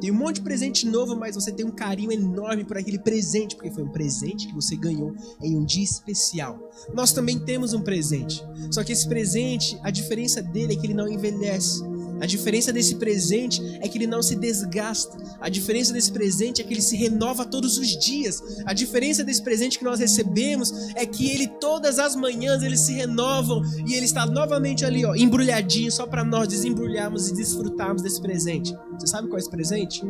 Tem 0.00 0.10
um 0.10 0.14
monte 0.14 0.36
de 0.36 0.42
presente 0.42 0.86
novo, 0.86 1.14
mas 1.14 1.34
você 1.34 1.52
tem 1.52 1.64
um 1.66 1.70
carinho 1.70 2.10
enorme 2.10 2.64
por 2.64 2.78
aquele 2.78 2.98
presente, 2.98 3.54
porque 3.54 3.70
foi 3.70 3.82
um 3.82 3.90
presente 3.90 4.46
que 4.46 4.54
você 4.54 4.74
ganhou 4.74 5.14
em 5.42 5.54
um 5.54 5.64
dia 5.64 5.84
especial. 5.84 6.70
Nós 6.94 7.12
também 7.12 7.38
temos 7.38 7.74
um 7.74 7.82
presente. 7.82 8.42
Só 8.70 8.82
que 8.82 8.92
esse 8.92 9.06
presente, 9.06 9.78
a 9.82 9.90
diferença 9.90 10.42
dele 10.42 10.72
é 10.72 10.76
que 10.76 10.86
ele 10.86 10.94
não 10.94 11.06
envelhece. 11.06 11.82
A 12.20 12.26
diferença 12.26 12.72
desse 12.72 12.96
presente 12.96 13.60
é 13.80 13.88
que 13.88 13.96
ele 13.96 14.06
não 14.06 14.22
se 14.22 14.36
desgasta. 14.36 15.16
A 15.40 15.48
diferença 15.48 15.92
desse 15.92 16.12
presente 16.12 16.60
é 16.60 16.64
que 16.64 16.74
ele 16.74 16.82
se 16.82 16.96
renova 16.96 17.44
todos 17.44 17.78
os 17.78 17.88
dias. 17.98 18.42
A 18.66 18.72
diferença 18.72 19.24
desse 19.24 19.42
presente 19.42 19.78
que 19.78 19.84
nós 19.84 19.98
recebemos 19.98 20.72
é 20.94 21.06
que 21.06 21.30
ele 21.30 21.48
todas 21.48 21.98
as 21.98 22.14
manhãs 22.14 22.62
eles 22.62 22.80
se 22.80 22.92
renovam 22.92 23.62
e 23.86 23.94
ele 23.94 24.04
está 24.04 24.26
novamente 24.26 24.84
ali, 24.84 25.04
ó, 25.04 25.14
embrulhadinho 25.14 25.90
só 25.90 26.06
para 26.06 26.24
nós 26.24 26.48
desembrulharmos 26.48 27.28
e 27.28 27.34
desfrutarmos 27.34 28.02
desse 28.02 28.20
presente. 28.20 28.76
Você 28.98 29.06
sabe 29.06 29.28
qual 29.28 29.38
é 29.38 29.40
esse 29.40 29.50
presente? 29.50 30.02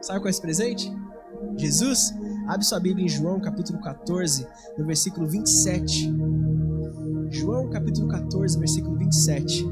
Sabe 0.00 0.20
qual 0.20 0.28
é 0.28 0.30
esse 0.30 0.40
presente? 0.40 0.90
Jesus, 1.56 2.14
abre 2.46 2.64
sua 2.64 2.80
Bíblia 2.80 3.04
em 3.04 3.08
João 3.08 3.40
capítulo 3.40 3.80
14, 3.80 4.46
no 4.78 4.86
versículo 4.86 5.26
27. 5.26 6.10
João 7.30 7.68
capítulo 7.68 8.08
14, 8.08 8.58
versículo 8.58 8.96
27. 8.96 9.64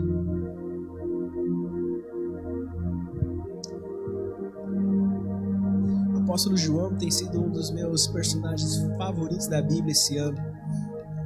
O 6.15 6.19
apóstolo 6.19 6.57
João 6.57 6.95
tem 6.97 7.11
sido 7.11 7.41
um 7.41 7.51
dos 7.51 7.71
meus 7.71 8.07
personagens 8.09 8.77
favoritos 8.99 9.47
da 9.47 9.63
Bíblia 9.63 9.93
esse 9.93 10.19
ano. 10.19 10.37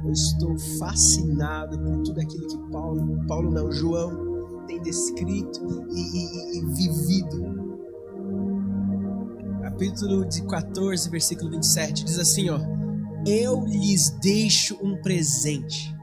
Eu 0.05 0.11
estou 0.11 0.57
fascinado 0.79 1.77
por 1.77 2.01
tudo 2.03 2.21
aquilo 2.21 2.47
que 2.47 2.57
Paulo, 2.71 3.27
Paulo 3.27 3.51
não, 3.51 3.71
João 3.71 4.65
tem 4.67 4.81
descrito 4.81 5.85
e, 5.91 5.99
e, 5.99 6.59
e 6.59 6.65
vivido. 6.73 7.71
Capítulo 9.61 10.25
de 10.25 10.43
14, 10.43 11.09
versículo 11.09 11.51
27 11.51 12.05
diz 12.05 12.19
assim, 12.19 12.49
ó: 12.49 12.59
Eu 13.25 13.65
lhes 13.65 14.11
deixo 14.21 14.77
um 14.81 14.95
presente 15.01 15.93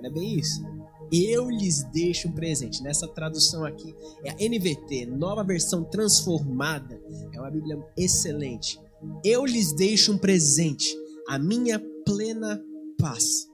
Olha 0.00 0.10
bem 0.10 0.38
isso. 0.38 0.64
Eu 1.12 1.50
lhes 1.50 1.82
deixo 1.84 2.28
um 2.28 2.32
presente. 2.32 2.82
Nessa 2.82 3.06
tradução 3.06 3.66
aqui 3.66 3.94
é 4.24 4.30
a 4.30 4.34
NVT, 4.34 5.04
nova 5.04 5.44
versão 5.44 5.84
transformada. 5.84 6.98
É 7.34 7.38
uma 7.38 7.50
Bíblia 7.50 7.78
excelente. 7.98 8.80
Eu 9.22 9.44
lhes 9.44 9.74
deixo 9.74 10.12
um 10.12 10.18
presente, 10.18 10.96
a 11.28 11.38
minha 11.38 11.78
plena 12.06 12.62
paz. 12.98 13.46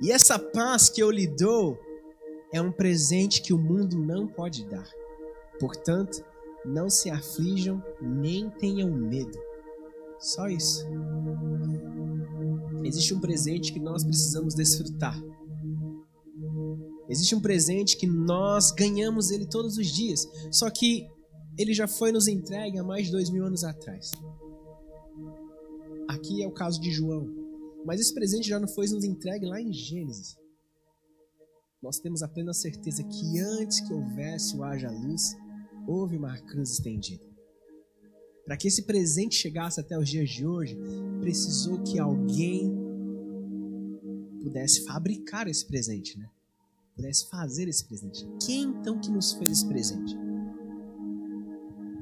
E 0.00 0.10
essa 0.10 0.36
paz 0.36 0.88
que 0.88 1.00
eu 1.00 1.12
lhe 1.12 1.28
dou 1.28 1.78
é 2.52 2.60
um 2.60 2.72
presente 2.72 3.40
que 3.40 3.52
o 3.52 3.58
mundo 3.58 3.96
não 3.96 4.26
pode 4.26 4.64
dar. 4.66 4.88
Portanto, 5.60 6.24
não 6.64 6.90
se 6.90 7.08
aflijam 7.08 7.80
nem 8.00 8.50
tenham 8.50 8.90
medo. 8.90 9.38
Só 10.18 10.48
isso. 10.48 10.84
Existe 12.82 13.14
um 13.14 13.20
presente 13.20 13.72
que 13.72 13.78
nós 13.78 14.02
precisamos 14.02 14.54
desfrutar 14.54 15.20
Existe 17.12 17.34
um 17.34 17.40
presente 17.42 17.98
que 17.98 18.06
nós 18.06 18.70
ganhamos 18.70 19.30
ele 19.30 19.44
todos 19.44 19.76
os 19.76 19.86
dias, 19.88 20.26
só 20.50 20.70
que 20.70 21.06
ele 21.58 21.74
já 21.74 21.86
foi 21.86 22.10
nos 22.10 22.26
entregue 22.26 22.78
há 22.78 22.82
mais 22.82 23.04
de 23.04 23.12
dois 23.12 23.28
mil 23.28 23.44
anos 23.44 23.64
atrás. 23.64 24.10
Aqui 26.08 26.42
é 26.42 26.48
o 26.48 26.54
caso 26.54 26.80
de 26.80 26.90
João, 26.90 27.28
mas 27.84 28.00
esse 28.00 28.14
presente 28.14 28.48
já 28.48 28.58
não 28.58 28.66
foi 28.66 28.88
nos 28.88 29.04
entregue 29.04 29.44
lá 29.44 29.60
em 29.60 29.70
Gênesis. 29.74 30.38
Nós 31.82 31.98
temos 31.98 32.22
a 32.22 32.28
plena 32.28 32.54
certeza 32.54 33.04
que 33.04 33.38
antes 33.38 33.80
que 33.80 33.92
houvesse 33.92 34.56
o 34.56 34.64
haja 34.64 34.90
luz, 34.90 35.36
houve 35.86 36.16
uma 36.16 36.38
cruz 36.38 36.70
estendida. 36.70 37.22
Para 38.46 38.56
que 38.56 38.68
esse 38.68 38.84
presente 38.84 39.34
chegasse 39.34 39.78
até 39.78 39.98
os 39.98 40.08
dias 40.08 40.30
de 40.30 40.46
hoje, 40.46 40.78
precisou 41.20 41.82
que 41.82 41.98
alguém 41.98 42.74
pudesse 44.42 44.86
fabricar 44.86 45.46
esse 45.46 45.66
presente, 45.66 46.18
né? 46.18 46.30
Pudesse 47.02 47.28
fazer 47.28 47.68
esse 47.68 47.84
presente. 47.84 48.28
Quem 48.46 48.62
então 48.62 48.98
que 49.00 49.10
nos 49.10 49.32
fez 49.32 49.50
esse 49.50 49.66
presente? 49.66 50.16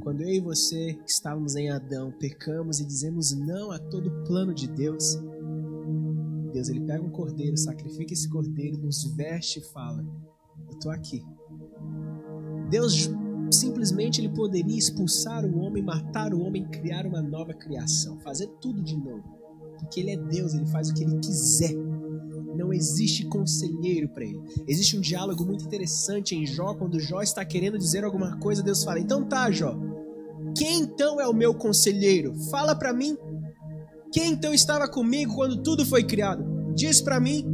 Quando 0.02 0.20
eu 0.20 0.28
e 0.28 0.40
você, 0.40 0.94
que 0.94 1.10
estávamos 1.10 1.56
em 1.56 1.70
Adão, 1.70 2.12
pecamos 2.12 2.80
e 2.80 2.84
dizemos 2.84 3.32
não 3.32 3.70
a 3.70 3.78
todo 3.78 4.24
plano 4.24 4.54
de 4.54 4.68
Deus, 4.68 5.18
Deus 6.52 6.68
ele 6.68 6.80
pega 6.80 7.02
um 7.02 7.10
cordeiro, 7.10 7.56
sacrifica 7.56 8.12
esse 8.12 8.28
cordeiro, 8.28 8.78
nos 8.78 9.04
veste 9.14 9.60
e 9.60 9.62
fala: 9.62 10.04
Eu 10.68 10.74
estou 10.74 10.90
aqui. 10.90 11.24
Deus 12.70 13.10
simplesmente 13.50 14.20
ele 14.20 14.28
poderia 14.28 14.78
expulsar 14.78 15.44
o 15.44 15.58
homem, 15.58 15.82
matar 15.82 16.34
o 16.34 16.40
homem, 16.40 16.64
criar 16.68 17.06
uma 17.06 17.22
nova 17.22 17.54
criação, 17.54 18.18
fazer 18.20 18.48
tudo 18.60 18.82
de 18.82 18.96
novo. 18.96 19.24
Porque 19.78 20.00
ele 20.00 20.10
é 20.10 20.16
Deus, 20.16 20.54
ele 20.54 20.66
faz 20.66 20.90
o 20.90 20.94
que 20.94 21.04
ele 21.04 21.18
quiser 21.20 21.74
não 22.70 22.72
existe 22.72 23.26
conselheiro 23.26 24.08
para 24.08 24.24
ele. 24.24 24.40
Existe 24.66 24.96
um 24.96 25.00
diálogo 25.00 25.44
muito 25.44 25.64
interessante 25.64 26.36
em 26.36 26.46
Jó, 26.46 26.74
quando 26.74 27.00
Jó 27.00 27.20
está 27.20 27.44
querendo 27.44 27.76
dizer 27.76 28.04
alguma 28.04 28.38
coisa, 28.38 28.62
Deus 28.62 28.84
fala: 28.84 29.00
Então 29.00 29.26
tá, 29.26 29.50
Jó, 29.50 29.76
quem 30.56 30.82
então 30.82 31.20
é 31.20 31.26
o 31.26 31.34
meu 31.34 31.52
conselheiro? 31.52 32.34
Fala 32.50 32.74
para 32.74 32.92
mim. 32.92 33.18
Quem 34.12 34.32
então 34.32 34.54
estava 34.54 34.88
comigo 34.88 35.34
quando 35.34 35.62
tudo 35.62 35.84
foi 35.84 36.04
criado? 36.04 36.44
Diz 36.74 37.00
para 37.00 37.20
mim. 37.20 37.44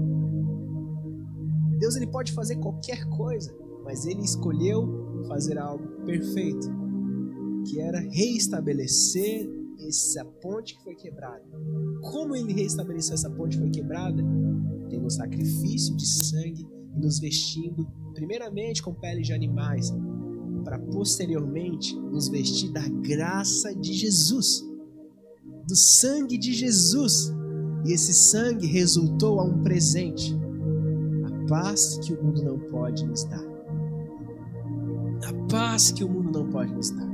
Deus 1.79 1.97
ele 1.97 2.07
pode 2.07 2.33
fazer 2.33 2.57
qualquer 2.57 3.05
coisa, 3.11 3.55
mas 3.85 4.07
ele 4.07 4.23
escolheu 4.23 5.25
fazer 5.29 5.59
algo 5.59 5.87
perfeito, 6.07 6.67
que 7.67 7.81
era 7.81 8.01
reestabelecer 8.01 9.47
essa 9.87 10.25
ponte 10.25 10.75
que 10.75 10.85
foi 10.85 10.95
quebrada. 10.95 11.45
Como 12.01 12.35
ele 12.35 12.55
reestabeleceu 12.55 13.15
essa 13.15 13.29
ponte 13.29 13.57
que 13.57 13.63
foi 13.63 13.71
quebrada? 13.71 14.23
Tendo 14.89 15.11
sacrifício 15.11 15.97
de 15.97 16.07
sangue 16.07 16.67
e 16.95 17.01
nos 17.01 17.19
vestindo, 17.19 17.87
primeiramente 18.15 18.83
com 18.83 18.95
peles 18.95 19.27
de 19.27 19.33
animais, 19.33 19.93
para 20.65 20.79
posteriormente 20.79 21.95
nos 21.95 22.29
vestir 22.29 22.73
da 22.73 22.89
graça 22.89 23.75
de 23.75 23.93
Jesus, 23.93 24.65
do 25.67 25.77
sangue 25.77 26.37
de 26.37 26.53
Jesus. 26.53 27.33
E 27.85 27.93
esse 27.93 28.13
sangue 28.13 28.67
resultou 28.67 29.39
a 29.39 29.45
um 29.45 29.63
presente, 29.63 30.35
a 31.25 31.49
paz 31.49 31.99
que 31.99 32.13
o 32.13 32.25
mundo 32.25 32.43
não 32.43 32.59
pode 32.59 33.07
nos 33.07 33.23
dar. 33.25 33.47
A 35.25 35.47
paz 35.49 35.93
que 35.93 36.03
o 36.03 36.09
mundo 36.09 36.41
não 36.41 36.51
pode 36.51 36.75
nos 36.75 36.91
dar. 36.91 37.07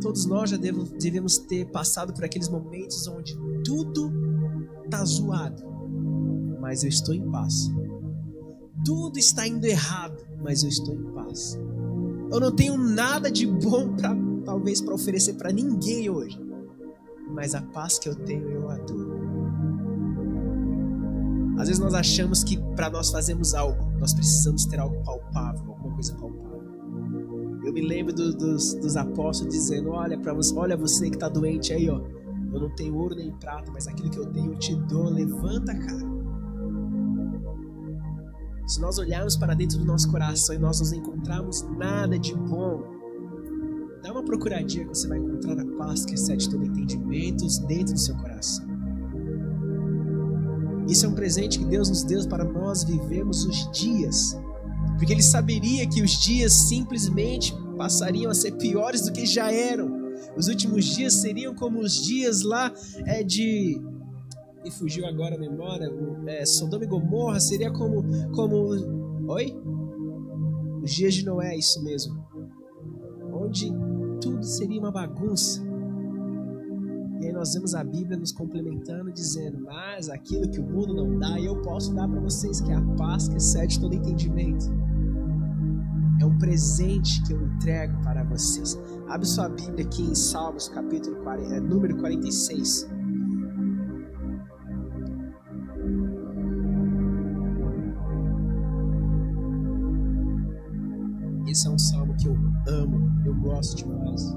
Todos 0.00 0.24
nós 0.26 0.50
já 0.50 0.56
devemos 0.56 1.38
ter 1.38 1.66
passado 1.70 2.12
por 2.14 2.24
aqueles 2.24 2.48
momentos 2.48 3.06
onde 3.06 3.36
tudo 3.64 4.10
está 4.84 5.04
zoado, 5.04 5.62
mas 6.70 6.84
eu 6.84 6.88
estou 6.88 7.12
em 7.12 7.28
paz. 7.32 7.68
Tudo 8.84 9.18
está 9.18 9.44
indo 9.44 9.66
errado, 9.66 10.24
mas 10.40 10.62
eu 10.62 10.68
estou 10.68 10.94
em 10.94 11.02
paz. 11.12 11.58
Eu 12.30 12.38
não 12.38 12.52
tenho 12.52 12.78
nada 12.78 13.28
de 13.28 13.44
bom 13.44 13.96
para 13.96 14.16
talvez 14.44 14.80
para 14.80 14.94
oferecer 14.94 15.34
para 15.34 15.50
ninguém 15.50 16.08
hoje, 16.08 16.40
mas 17.34 17.56
a 17.56 17.60
paz 17.60 17.98
que 17.98 18.08
eu 18.08 18.14
tenho 18.14 18.48
eu 18.48 18.70
a 18.70 18.76
dou. 18.76 19.20
Às 21.58 21.66
vezes 21.66 21.80
nós 21.80 21.92
achamos 21.92 22.44
que 22.44 22.56
para 22.76 22.88
nós 22.88 23.10
fazermos 23.10 23.52
algo, 23.52 23.90
nós 23.98 24.14
precisamos 24.14 24.64
ter 24.64 24.78
algo 24.78 25.02
palpável, 25.02 25.72
alguma 25.72 25.92
coisa 25.94 26.14
palpável. 26.14 26.62
Eu 27.64 27.72
me 27.72 27.80
lembro 27.80 28.14
do, 28.14 28.32
dos, 28.32 28.74
dos 28.74 28.96
apóstolos 28.96 29.52
dizendo: 29.52 29.90
Olha 29.90 30.16
para 30.16 30.32
você, 30.32 30.54
olha 30.54 30.76
você 30.76 31.10
que 31.10 31.16
está 31.16 31.28
doente 31.28 31.72
aí, 31.72 31.90
ó. 31.90 32.00
Eu 32.52 32.60
não 32.60 32.70
tenho 32.76 32.96
ouro 32.96 33.16
nem 33.16 33.32
prata, 33.32 33.72
mas 33.72 33.88
aquilo 33.88 34.08
que 34.08 34.18
eu 34.18 34.26
tenho 34.26 34.52
eu 34.52 34.58
te 34.58 34.76
dou. 34.76 35.10
Levanta, 35.10 35.74
cara. 35.74 36.09
Se 38.70 38.80
nós 38.80 38.98
olharmos 38.98 39.36
para 39.36 39.52
dentro 39.52 39.78
do 39.78 39.84
nosso 39.84 40.08
coração 40.08 40.54
e 40.54 40.58
nós 40.58 40.80
não 40.80 40.96
encontrarmos 40.96 41.62
nada 41.76 42.16
de 42.16 42.32
bom, 42.32 42.84
dá 44.00 44.12
uma 44.12 44.22
procuradinha 44.22 44.84
que 44.84 44.96
você 44.96 45.08
vai 45.08 45.18
encontrar 45.18 45.58
a 45.58 45.66
paz 45.76 46.04
que 46.04 46.14
excede 46.14 46.48
todo 46.48 46.64
entendimento 46.64 47.44
dentro 47.66 47.94
do 47.94 47.98
seu 47.98 48.14
coração. 48.14 48.64
Isso 50.88 51.04
é 51.04 51.08
um 51.08 51.16
presente 51.16 51.58
que 51.58 51.64
Deus 51.64 51.88
nos 51.88 52.04
deu 52.04 52.24
para 52.28 52.44
nós 52.44 52.84
vivermos 52.84 53.44
os 53.44 53.68
dias, 53.72 54.38
porque 54.98 55.14
Ele 55.14 55.22
saberia 55.22 55.84
que 55.88 56.00
os 56.00 56.12
dias 56.12 56.52
simplesmente 56.52 57.52
passariam 57.76 58.30
a 58.30 58.34
ser 58.34 58.52
piores 58.52 59.00
do 59.00 59.10
que 59.10 59.26
já 59.26 59.50
eram. 59.50 60.14
Os 60.36 60.46
últimos 60.46 60.84
dias 60.84 61.14
seriam 61.14 61.56
como 61.56 61.80
os 61.80 61.94
dias 61.94 62.42
lá 62.42 62.72
é, 63.04 63.24
de 63.24 63.82
me 64.62 64.70
fugiu 64.70 65.06
agora 65.06 65.36
a 65.36 65.38
memória, 65.38 65.88
é, 66.26 66.44
Sodoma 66.44 66.84
e 66.84 66.86
Gomorra 66.86 67.40
seria 67.40 67.72
como, 67.72 68.04
como, 68.32 68.56
oi? 69.32 69.56
Os 70.82 70.90
dias 70.92 71.14
de 71.14 71.24
Noé, 71.24 71.56
isso 71.56 71.82
mesmo, 71.82 72.24
onde 73.32 73.70
tudo 74.20 74.42
seria 74.42 74.80
uma 74.80 74.90
bagunça. 74.90 75.62
E 77.20 77.26
aí 77.26 77.32
nós 77.32 77.52
vemos 77.52 77.74
a 77.74 77.84
Bíblia 77.84 78.16
nos 78.16 78.32
complementando, 78.32 79.12
dizendo: 79.12 79.60
Mas 79.60 80.08
aquilo 80.08 80.48
que 80.48 80.58
o 80.58 80.64
mundo 80.64 80.94
não 80.94 81.18
dá, 81.18 81.38
eu 81.38 81.60
posso 81.60 81.94
dar 81.94 82.08
para 82.08 82.20
vocês, 82.20 82.60
que 82.60 82.70
é 82.70 82.74
a 82.74 82.82
paz 82.96 83.28
que 83.28 83.36
excede 83.36 83.78
todo 83.78 83.94
entendimento. 83.94 84.66
É 86.18 86.24
um 86.24 86.36
presente 86.38 87.22
que 87.24 87.32
eu 87.32 87.42
entrego 87.42 87.98
para 88.02 88.24
vocês. 88.24 88.78
Abre 89.08 89.26
sua 89.26 89.48
Bíblia 89.48 89.84
aqui 89.84 90.02
em 90.02 90.14
Salmos, 90.14 90.68
capítulo 90.68 91.16
40, 91.22 91.54
é, 91.54 91.60
número 91.60 91.96
46. 91.98 92.99
Esse 101.60 101.68
é 101.68 101.70
um 101.72 101.78
salmo 101.78 102.16
que 102.16 102.26
eu 102.26 102.38
amo, 102.68 103.22
eu 103.22 103.34
gosto 103.34 103.84
demais. 103.84 104.34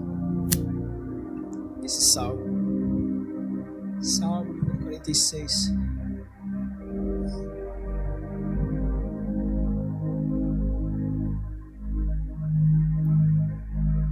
Esse 1.82 2.12
salmo. 2.12 2.44
Salmo 4.02 4.52
número 4.52 4.78
46. 4.80 5.74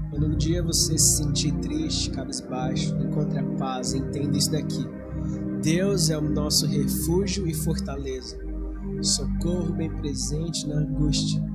Quando 0.09 0.27
um 0.27 0.37
dia 0.37 0.63
você 0.63 0.97
se 0.97 1.17
sentir 1.17 1.51
triste, 1.55 2.11
cabisbaixo, 2.11 2.95
encontre 2.95 3.39
a 3.39 3.43
paz, 3.57 3.93
entenda 3.93 4.37
isso 4.37 4.53
daqui. 4.53 4.87
Deus 5.61 6.09
é 6.09 6.17
o 6.17 6.21
nosso 6.21 6.65
refúgio 6.65 7.45
e 7.45 7.53
fortaleza, 7.53 8.37
socorro 9.01 9.73
bem 9.73 9.93
presente 9.97 10.65
na 10.65 10.75
angústia 10.75 11.51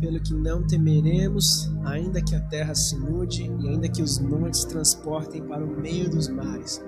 pelo 0.00 0.20
que 0.20 0.34
não 0.34 0.66
temeremos, 0.66 1.70
ainda 1.84 2.22
que 2.22 2.34
a 2.34 2.40
terra 2.40 2.74
se 2.74 2.96
mude 2.98 3.42
e 3.42 3.68
ainda 3.68 3.88
que 3.88 4.02
os 4.02 4.18
montes 4.18 4.64
transportem 4.64 5.42
para 5.46 5.64
o 5.64 5.80
meio 5.80 6.10
dos 6.10 6.28
mares, 6.28 6.82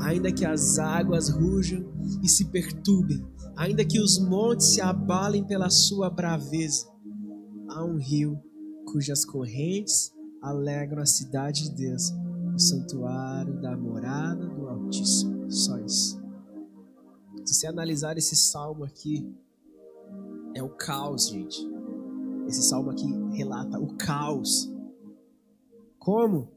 ainda 0.00 0.32
que 0.32 0.44
as 0.44 0.78
águas 0.78 1.28
rujam 1.28 1.84
e 2.22 2.28
se 2.28 2.46
perturbem, 2.46 3.24
ainda 3.56 3.84
que 3.84 4.00
os 4.00 4.18
montes 4.18 4.74
se 4.74 4.80
abalem 4.80 5.44
pela 5.44 5.70
sua 5.70 6.10
braveza. 6.10 6.86
Há 7.68 7.84
um 7.84 7.96
rio 7.96 8.40
cujas 8.92 9.24
correntes 9.24 10.12
alegram 10.42 11.02
a 11.02 11.06
cidade 11.06 11.64
de 11.64 11.76
Deus, 11.76 12.12
o 12.54 12.58
santuário 12.58 13.60
da 13.60 13.76
morada 13.76 14.46
do 14.46 14.68
Altíssimo. 14.68 15.50
Só 15.50 15.78
isso. 15.78 16.20
Se 17.44 17.54
você 17.54 17.66
analisar 17.66 18.16
esse 18.16 18.36
salmo 18.36 18.84
aqui, 18.84 19.28
é 20.54 20.62
o 20.62 20.68
caos, 20.68 21.28
gente 21.28 21.79
esse 22.50 22.62
salmo 22.62 22.90
aqui 22.90 23.06
relata 23.32 23.78
o 23.78 23.96
caos. 23.96 24.70
Como? 25.98 26.52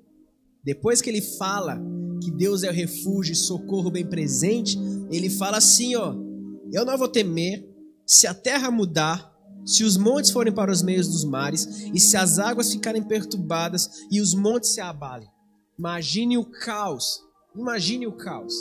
Depois 0.64 1.02
que 1.02 1.10
ele 1.10 1.22
fala 1.22 1.82
que 2.22 2.32
Deus 2.32 2.64
é 2.64 2.70
o 2.70 2.74
refúgio 2.74 3.34
e 3.34 3.36
socorro 3.36 3.92
bem 3.92 4.06
presente, 4.06 4.78
ele 5.10 5.30
fala 5.30 5.58
assim, 5.58 5.96
ó: 5.96 6.16
Eu 6.72 6.86
não 6.86 6.98
vou 6.98 7.08
temer 7.08 7.70
se 8.06 8.28
a 8.28 8.34
terra 8.34 8.72
mudar, 8.72 9.32
se 9.66 9.84
os 9.84 9.98
montes 9.98 10.32
forem 10.32 10.54
para 10.54 10.72
os 10.72 10.82
meios 10.82 11.08
dos 11.08 11.24
mares 11.24 11.90
e 11.94 12.00
se 12.00 12.18
as 12.18 12.40
águas 12.40 12.72
ficarem 12.72 13.04
perturbadas 13.04 14.06
e 14.12 14.20
os 14.20 14.34
montes 14.34 14.74
se 14.74 14.82
abalem. 14.82 15.30
Imagine 15.78 16.38
o 16.38 16.46
caos. 16.46 17.22
Imagine 17.56 18.08
o 18.08 18.14
caos. 18.14 18.54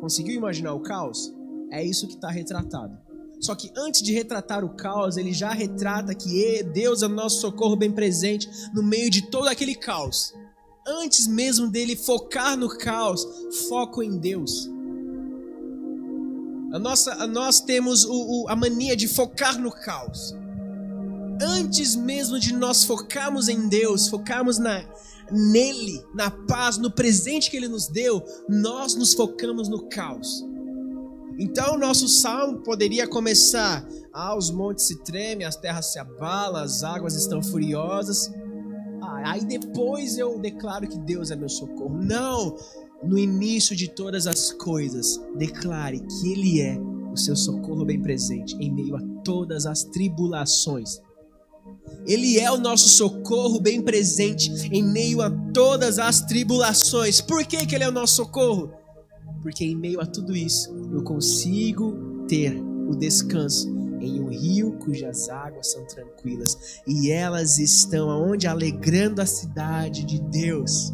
Conseguiu 0.00 0.34
imaginar 0.34 0.74
o 0.74 0.80
caos? 0.80 1.32
É 1.70 1.84
isso 1.84 2.06
que 2.06 2.14
está 2.14 2.30
retratado. 2.30 3.05
Só 3.46 3.54
que 3.54 3.70
antes 3.76 4.02
de 4.02 4.12
retratar 4.12 4.64
o 4.64 4.70
caos, 4.70 5.16
ele 5.16 5.32
já 5.32 5.52
retrata 5.52 6.12
que 6.12 6.64
Deus 6.64 7.00
é 7.04 7.06
o 7.06 7.08
nosso 7.08 7.40
socorro 7.40 7.76
bem 7.76 7.92
presente 7.92 8.50
no 8.74 8.82
meio 8.82 9.08
de 9.08 9.30
todo 9.30 9.46
aquele 9.46 9.76
caos. 9.76 10.34
Antes 10.84 11.28
mesmo 11.28 11.68
dele 11.68 11.94
focar 11.94 12.56
no 12.56 12.68
caos, 12.76 13.24
foco 13.68 14.02
em 14.02 14.18
Deus. 14.18 14.68
A 16.72 16.78
nossa, 16.80 17.12
a 17.22 17.26
nós 17.28 17.60
temos 17.60 18.04
o, 18.04 18.12
o, 18.12 18.48
a 18.48 18.56
mania 18.56 18.96
de 18.96 19.06
focar 19.06 19.56
no 19.60 19.70
caos. 19.70 20.34
Antes 21.40 21.94
mesmo 21.94 22.40
de 22.40 22.52
nós 22.52 22.82
focarmos 22.82 23.48
em 23.48 23.68
Deus, 23.68 24.08
focarmos 24.08 24.58
na, 24.58 24.84
nele, 25.30 26.04
na 26.12 26.32
paz, 26.32 26.78
no 26.78 26.90
presente 26.90 27.48
que 27.48 27.56
ele 27.56 27.68
nos 27.68 27.86
deu, 27.86 28.24
nós 28.48 28.96
nos 28.96 29.14
focamos 29.14 29.68
no 29.68 29.88
caos. 29.88 30.44
Então, 31.38 31.78
nosso 31.78 32.08
salmo 32.08 32.58
poderia 32.58 33.06
começar: 33.06 33.86
Ah, 34.12 34.36
os 34.36 34.50
montes 34.50 34.86
se 34.86 35.02
tremem, 35.02 35.46
as 35.46 35.56
terras 35.56 35.92
se 35.92 35.98
abalam, 35.98 36.62
as 36.62 36.82
águas 36.82 37.14
estão 37.14 37.42
furiosas. 37.42 38.30
Ah, 39.02 39.32
aí 39.32 39.44
depois 39.44 40.16
eu 40.16 40.38
declaro 40.38 40.88
que 40.88 40.98
Deus 40.98 41.30
é 41.30 41.36
meu 41.36 41.48
socorro. 41.48 41.98
Não! 42.02 42.56
No 43.02 43.18
início 43.18 43.76
de 43.76 43.88
todas 43.88 44.26
as 44.26 44.50
coisas, 44.52 45.20
declare 45.36 46.00
que 46.00 46.32
Ele 46.32 46.60
é 46.62 46.78
o 47.12 47.16
seu 47.16 47.36
socorro 47.36 47.84
bem 47.84 48.00
presente 48.00 48.56
em 48.56 48.72
meio 48.72 48.96
a 48.96 49.00
todas 49.22 49.66
as 49.66 49.84
tribulações. 49.84 51.00
Ele 52.06 52.38
é 52.38 52.50
o 52.50 52.56
nosso 52.56 52.88
socorro 52.88 53.60
bem 53.60 53.82
presente 53.82 54.50
em 54.72 54.82
meio 54.82 55.20
a 55.20 55.30
todas 55.52 55.98
as 55.98 56.20
tribulações. 56.22 57.20
Por 57.20 57.44
que, 57.44 57.66
que 57.66 57.74
Ele 57.74 57.84
é 57.84 57.88
o 57.88 57.92
nosso 57.92 58.16
socorro? 58.16 58.72
Porque 59.46 59.64
em 59.64 59.76
meio 59.76 60.00
a 60.00 60.06
tudo 60.06 60.34
isso 60.34 60.74
eu 60.92 61.04
consigo 61.04 62.26
ter 62.26 62.60
o 62.60 62.96
descanso 62.96 63.68
em 64.00 64.20
um 64.20 64.28
rio 64.28 64.72
cujas 64.80 65.28
águas 65.28 65.70
são 65.70 65.86
tranquilas 65.86 66.80
e 66.84 67.12
elas 67.12 67.56
estão 67.56 68.10
aonde 68.10 68.48
alegrando 68.48 69.22
a 69.22 69.26
cidade 69.26 70.04
de 70.04 70.20
Deus. 70.20 70.92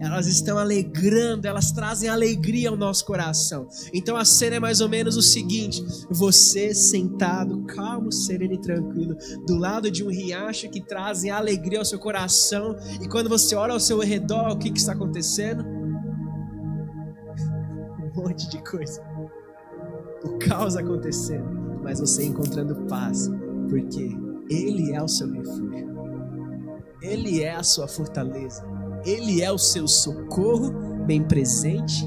Elas 0.00 0.26
estão 0.26 0.56
alegrando, 0.56 1.46
elas 1.46 1.72
trazem 1.72 2.08
alegria 2.08 2.70
ao 2.70 2.76
nosso 2.76 3.04
coração. 3.04 3.68
Então 3.92 4.16
a 4.16 4.24
cena 4.24 4.56
é 4.56 4.60
mais 4.60 4.80
ou 4.80 4.88
menos 4.88 5.14
o 5.14 5.22
seguinte: 5.22 5.84
você 6.10 6.74
sentado, 6.74 7.66
calmo, 7.66 8.10
sereno 8.10 8.54
e 8.54 8.60
tranquilo, 8.62 9.14
do 9.46 9.56
lado 9.56 9.90
de 9.90 10.02
um 10.02 10.08
riacho 10.08 10.70
que 10.70 10.80
trazem 10.80 11.30
alegria 11.30 11.80
ao 11.80 11.84
seu 11.84 11.98
coração, 11.98 12.74
e 13.02 13.06
quando 13.08 13.28
você 13.28 13.54
olha 13.54 13.74
ao 13.74 13.80
seu 13.80 13.98
redor, 13.98 14.52
o 14.52 14.58
que, 14.58 14.70
que 14.70 14.78
está 14.78 14.92
acontecendo? 14.92 15.83
Monte 18.14 18.48
de 18.48 18.62
coisa. 18.62 19.02
O 20.24 20.38
caos 20.38 20.76
acontecendo, 20.76 21.80
mas 21.82 22.00
você 22.00 22.24
encontrando 22.24 22.76
paz, 22.86 23.30
porque 23.68 24.16
Ele 24.48 24.92
é 24.92 25.02
o 25.02 25.08
seu 25.08 25.30
refúgio, 25.30 25.94
Ele 27.02 27.42
é 27.42 27.54
a 27.54 27.62
sua 27.62 27.86
fortaleza, 27.88 28.64
Ele 29.04 29.42
é 29.42 29.52
o 29.52 29.58
seu 29.58 29.86
socorro 29.86 30.72
bem 31.04 31.22
presente 31.22 32.06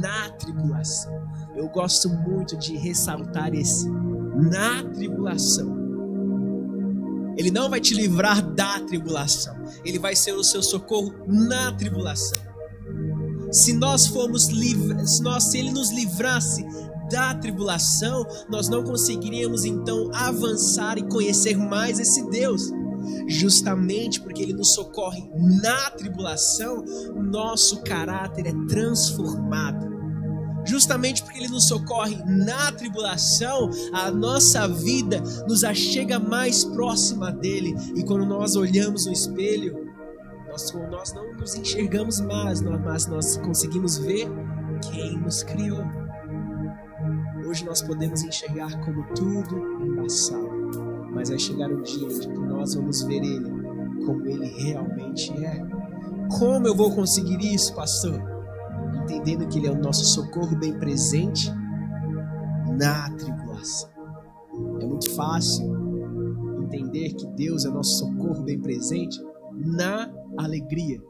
na 0.00 0.30
tribulação. 0.30 1.20
Eu 1.54 1.68
gosto 1.68 2.08
muito 2.08 2.56
de 2.56 2.76
ressaltar 2.76 3.52
esse 3.54 3.90
na 3.90 4.82
tribulação. 4.94 5.78
Ele 7.36 7.50
não 7.50 7.68
vai 7.68 7.80
te 7.80 7.94
livrar 7.94 8.42
da 8.54 8.80
tribulação, 8.80 9.54
ele 9.84 9.98
vai 9.98 10.14
ser 10.14 10.32
o 10.32 10.42
seu 10.42 10.62
socorro 10.62 11.14
na 11.26 11.72
tribulação 11.72 12.49
se 13.52 13.72
nós 13.72 14.06
formos 14.06 14.48
livres, 14.48 15.16
se, 15.16 15.22
nós, 15.22 15.44
se 15.44 15.58
ele 15.58 15.70
nos 15.70 15.90
livrasse 15.90 16.64
da 17.10 17.34
tribulação, 17.34 18.24
nós 18.48 18.68
não 18.68 18.84
conseguiríamos 18.84 19.64
então 19.64 20.10
avançar 20.14 20.96
e 20.96 21.08
conhecer 21.08 21.56
mais 21.56 21.98
esse 21.98 22.28
Deus. 22.30 22.70
Justamente 23.26 24.20
porque 24.20 24.42
ele 24.42 24.52
nos 24.52 24.74
socorre 24.74 25.28
na 25.62 25.90
tribulação, 25.90 26.84
nosso 27.16 27.82
caráter 27.82 28.46
é 28.46 28.52
transformado. 28.68 29.90
Justamente 30.64 31.22
porque 31.22 31.38
ele 31.38 31.48
nos 31.48 31.66
socorre 31.66 32.16
na 32.26 32.70
tribulação, 32.72 33.70
a 33.92 34.10
nossa 34.10 34.68
vida 34.68 35.20
nos 35.48 35.64
achega 35.64 36.18
mais 36.18 36.64
próxima 36.64 37.32
dele. 37.32 37.74
E 37.96 38.04
quando 38.04 38.26
nós 38.26 38.56
olhamos 38.56 39.06
no 39.06 39.12
espelho, 39.12 39.89
nós, 40.50 40.72
nós 40.90 41.12
não 41.12 41.32
nos 41.34 41.54
enxergamos 41.54 42.20
mais, 42.20 42.60
mas 42.60 43.06
nós 43.06 43.36
conseguimos 43.36 43.98
ver 43.98 44.28
quem 44.90 45.16
nos 45.16 45.44
criou. 45.44 45.84
Hoje 47.46 47.64
nós 47.64 47.80
podemos 47.80 48.22
enxergar 48.22 48.84
como 48.84 49.04
tudo 49.14 49.56
embaçado, 49.82 50.50
mas 51.12 51.28
vai 51.28 51.38
chegar 51.38 51.70
um 51.70 51.82
dia 51.82 52.06
em 52.06 52.18
que 52.18 52.28
nós 52.28 52.74
vamos 52.74 53.02
ver 53.02 53.22
Ele 53.22 53.60
como 54.04 54.26
Ele 54.26 54.46
realmente 54.46 55.32
é. 55.44 55.64
Como 56.38 56.66
eu 56.66 56.74
vou 56.74 56.94
conseguir 56.94 57.38
isso, 57.40 57.74
pastor? 57.74 58.20
Entendendo 59.02 59.46
que 59.46 59.58
Ele 59.58 59.68
é 59.68 59.70
o 59.70 59.78
nosso 59.78 60.04
socorro 60.04 60.56
bem 60.56 60.76
presente 60.78 61.52
na 62.76 63.08
tribulação. 63.10 63.90
É 64.80 64.86
muito 64.86 65.10
fácil 65.14 65.64
entender 66.62 67.14
que 67.14 67.26
Deus 67.28 67.64
é 67.64 67.70
nosso 67.70 67.98
socorro 67.98 68.42
bem 68.42 68.60
presente 68.60 69.20
na 69.52 70.19
alegria. 70.44 71.02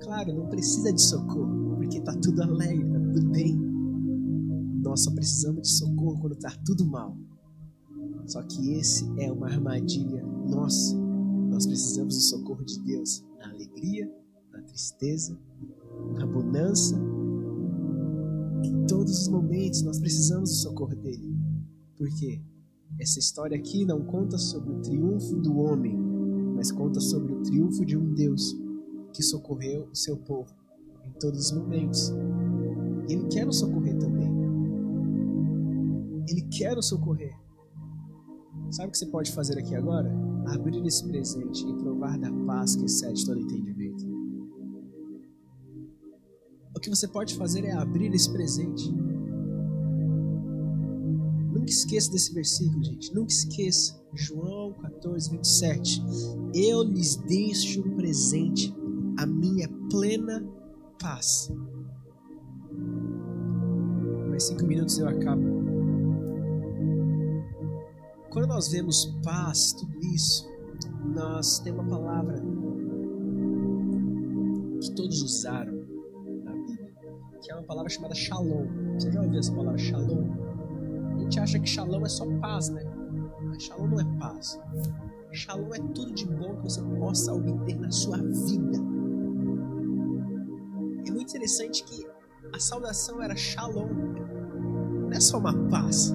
Claro, 0.00 0.34
não 0.34 0.48
precisa 0.48 0.92
de 0.92 1.00
socorro, 1.00 1.76
porque 1.76 1.98
está 1.98 2.12
tudo 2.14 2.42
alegre, 2.42 2.86
está 2.86 3.00
tudo 3.00 3.30
bem. 3.30 3.56
Nós 4.82 5.04
só 5.04 5.12
precisamos 5.12 5.62
de 5.62 5.68
socorro 5.68 6.20
quando 6.20 6.34
está 6.34 6.50
tudo 6.64 6.84
mal. 6.86 7.16
Só 8.26 8.42
que 8.42 8.72
esse 8.74 9.04
é 9.18 9.30
uma 9.30 9.46
armadilha 9.46 10.24
nossa. 10.48 10.96
Nós 10.96 11.66
precisamos 11.66 12.16
do 12.16 12.20
socorro 12.20 12.64
de 12.64 12.80
Deus 12.80 13.24
na 13.38 13.50
alegria, 13.50 14.10
na 14.50 14.62
tristeza, 14.62 15.38
na 16.14 16.26
bonança. 16.26 16.96
Em 18.64 18.86
todos 18.86 19.22
os 19.22 19.28
momentos 19.28 19.82
nós 19.82 19.98
precisamos 19.98 20.50
do 20.50 20.56
socorro 20.56 20.94
dele. 20.96 21.36
Por 21.96 22.08
quê? 22.16 22.40
Essa 22.98 23.18
história 23.18 23.56
aqui 23.56 23.84
não 23.84 24.04
conta 24.04 24.36
sobre 24.38 24.72
o 24.72 24.80
triunfo 24.80 25.36
do 25.36 25.56
homem, 25.58 25.98
mas 26.62 26.70
conta 26.70 27.00
sobre 27.00 27.32
o 27.32 27.42
triunfo 27.42 27.84
de 27.84 27.96
um 27.96 28.14
Deus 28.14 28.56
que 29.12 29.20
socorreu 29.20 29.88
o 29.90 29.96
seu 29.96 30.16
povo 30.16 30.54
em 31.04 31.10
todos 31.18 31.46
os 31.46 31.58
momentos. 31.58 32.12
Ele 33.08 33.26
quer 33.26 33.44
nos 33.44 33.58
socorrer 33.58 33.98
também. 33.98 34.30
Ele 36.28 36.42
quer 36.42 36.76
nos 36.76 36.86
socorrer. 36.86 37.36
Sabe 38.70 38.90
o 38.90 38.92
que 38.92 38.98
você 38.98 39.06
pode 39.06 39.32
fazer 39.32 39.58
aqui 39.58 39.74
agora? 39.74 40.08
Abrir 40.46 40.86
esse 40.86 41.04
presente 41.04 41.66
e 41.68 41.74
provar 41.78 42.16
da 42.16 42.30
paz 42.46 42.76
que 42.76 42.84
excede 42.84 43.26
todo 43.26 43.40
entendimento. 43.40 44.06
O 46.76 46.78
que 46.78 46.88
você 46.88 47.08
pode 47.08 47.34
fazer 47.34 47.64
é 47.64 47.72
abrir 47.72 48.14
esse 48.14 48.32
presente. 48.32 48.88
Nunca 51.62 51.70
esqueça 51.70 52.10
desse 52.10 52.34
versículo, 52.34 52.82
gente. 52.82 53.14
Nunca 53.14 53.30
esqueça. 53.30 54.02
João 54.14 54.72
14, 54.72 55.30
27. 55.30 56.02
Eu 56.52 56.82
lhes 56.82 57.14
deixo 57.14 57.82
um 57.82 57.94
presente, 57.94 58.74
a 59.16 59.24
minha 59.24 59.68
plena 59.88 60.44
paz. 61.00 61.52
Mais 64.28 64.42
cinco 64.42 64.66
minutos 64.66 64.98
eu 64.98 65.08
acabo. 65.08 65.40
Quando 68.30 68.48
nós 68.48 68.66
vemos 68.66 69.06
paz, 69.22 69.72
tudo 69.72 70.00
isso, 70.12 70.50
nós 71.14 71.60
temos 71.60 71.84
uma 71.84 71.88
palavra 71.88 72.42
que 74.80 74.92
todos 74.96 75.22
usaram 75.22 75.74
na 76.44 76.52
Bíblia, 76.54 76.92
que 77.40 77.52
é 77.52 77.54
uma 77.54 77.64
palavra 77.64 77.88
chamada 77.88 78.16
shalom. 78.16 78.66
Você 78.94 79.12
já 79.12 79.22
ouviu 79.22 79.38
essa 79.38 79.52
palavra 79.52 79.78
shalom? 79.78 80.41
A 81.14 81.18
gente 81.18 81.40
acha 81.40 81.58
que 81.58 81.68
shalom 81.68 82.04
é 82.04 82.08
só 82.08 82.24
paz, 82.40 82.68
né? 82.70 82.82
Mas 83.42 83.62
shalom 83.62 83.88
não 83.88 84.00
é 84.00 84.18
paz. 84.18 84.58
Shalom 85.32 85.74
é 85.74 85.78
tudo 85.78 86.12
de 86.12 86.26
bom 86.26 86.56
que 86.56 86.64
você 86.64 86.82
possa 86.98 87.32
obter 87.32 87.78
na 87.78 87.90
sua 87.90 88.18
vida. 88.18 88.78
É 91.06 91.10
muito 91.10 91.30
interessante 91.30 91.84
que 91.84 92.06
a 92.54 92.58
saudação 92.58 93.22
era 93.22 93.36
shalom. 93.36 93.88
Não 95.02 95.12
é 95.12 95.20
só 95.20 95.38
uma 95.38 95.54
paz, 95.68 96.14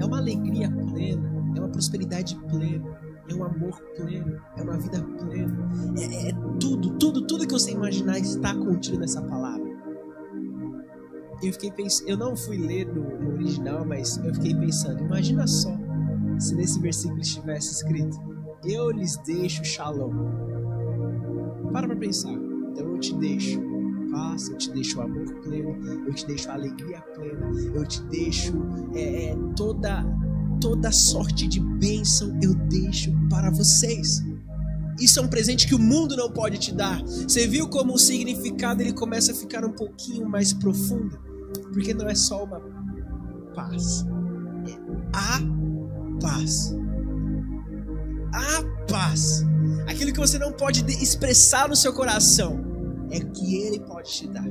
é 0.00 0.04
uma 0.04 0.18
alegria 0.18 0.70
plena 0.70 1.36
é 1.56 1.60
uma 1.60 1.68
prosperidade 1.68 2.36
plena, 2.48 2.98
é 3.28 3.34
um 3.34 3.44
amor 3.44 3.80
pleno, 3.96 4.40
é 4.56 4.62
uma 4.62 4.78
vida 4.78 5.02
plena. 5.02 5.70
É, 5.98 6.28
é 6.28 6.32
tudo, 6.60 6.90
tudo, 6.98 7.26
tudo 7.26 7.46
que 7.46 7.52
você 7.52 7.72
imaginar 7.72 8.18
está 8.18 8.54
contido 8.54 8.98
nessa 8.98 9.22
palavra. 9.22 9.65
Eu 11.42 11.52
fiquei 11.52 11.70
pensando, 11.70 12.08
eu 12.08 12.16
não 12.16 12.36
fui 12.36 12.56
ler 12.56 12.86
no, 12.86 13.02
no 13.20 13.34
original, 13.34 13.84
mas 13.84 14.16
eu 14.18 14.34
fiquei 14.34 14.54
pensando, 14.54 15.04
imagina 15.04 15.46
só 15.46 15.76
se 16.38 16.54
nesse 16.54 16.80
versículo 16.80 17.20
estivesse 17.20 17.72
escrito: 17.72 18.18
Eu 18.64 18.90
lhes 18.90 19.16
deixo 19.18 19.64
shalom. 19.64 20.12
Para 21.72 21.88
para 21.88 21.96
pensar. 21.96 22.32
Então 22.32 22.88
eu 22.88 22.98
te 22.98 23.14
deixo 23.14 23.60
paz, 24.10 24.48
eu 24.48 24.56
te 24.56 24.72
deixo 24.72 25.00
amor 25.00 25.26
pleno, 25.42 26.06
eu 26.06 26.14
te 26.14 26.26
deixo 26.26 26.50
alegria 26.50 27.00
plena, 27.14 27.50
eu 27.74 27.86
te 27.86 28.02
deixo 28.04 28.54
é, 28.94 29.30
é, 29.30 29.36
toda 29.56 30.04
toda 30.60 30.90
sorte 30.90 31.46
de 31.46 31.60
bênção 31.60 32.38
eu 32.42 32.54
deixo 32.54 33.12
para 33.28 33.50
vocês. 33.50 34.24
Isso 34.98 35.18
é 35.18 35.22
um 35.22 35.28
presente 35.28 35.66
que 35.66 35.74
o 35.74 35.78
mundo 35.78 36.16
não 36.16 36.30
pode 36.30 36.58
te 36.58 36.72
dar. 36.72 37.02
Você 37.02 37.46
viu 37.46 37.68
como 37.68 37.94
o 37.94 37.98
significado 37.98 38.82
ele 38.82 38.92
começa 38.92 39.32
a 39.32 39.34
ficar 39.34 39.64
um 39.64 39.72
pouquinho 39.72 40.28
mais 40.28 40.52
profundo? 40.52 41.18
Porque 41.72 41.92
não 41.92 42.08
é 42.08 42.14
só 42.14 42.44
uma 42.44 42.60
paz, 43.54 44.04
é 44.66 44.72
a 45.12 45.40
paz. 46.20 46.74
A 48.32 48.86
paz. 48.90 49.44
Aquilo 49.86 50.12
que 50.12 50.18
você 50.18 50.38
não 50.38 50.52
pode 50.52 50.84
expressar 51.02 51.68
no 51.68 51.76
seu 51.76 51.92
coração 51.92 52.64
é 53.10 53.20
que 53.20 53.56
ele 53.56 53.80
pode 53.80 54.10
te 54.10 54.28
dar. 54.28 54.46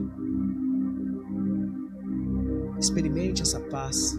Experimente 2.79 3.41
essa 3.41 3.59
paz. 3.59 4.17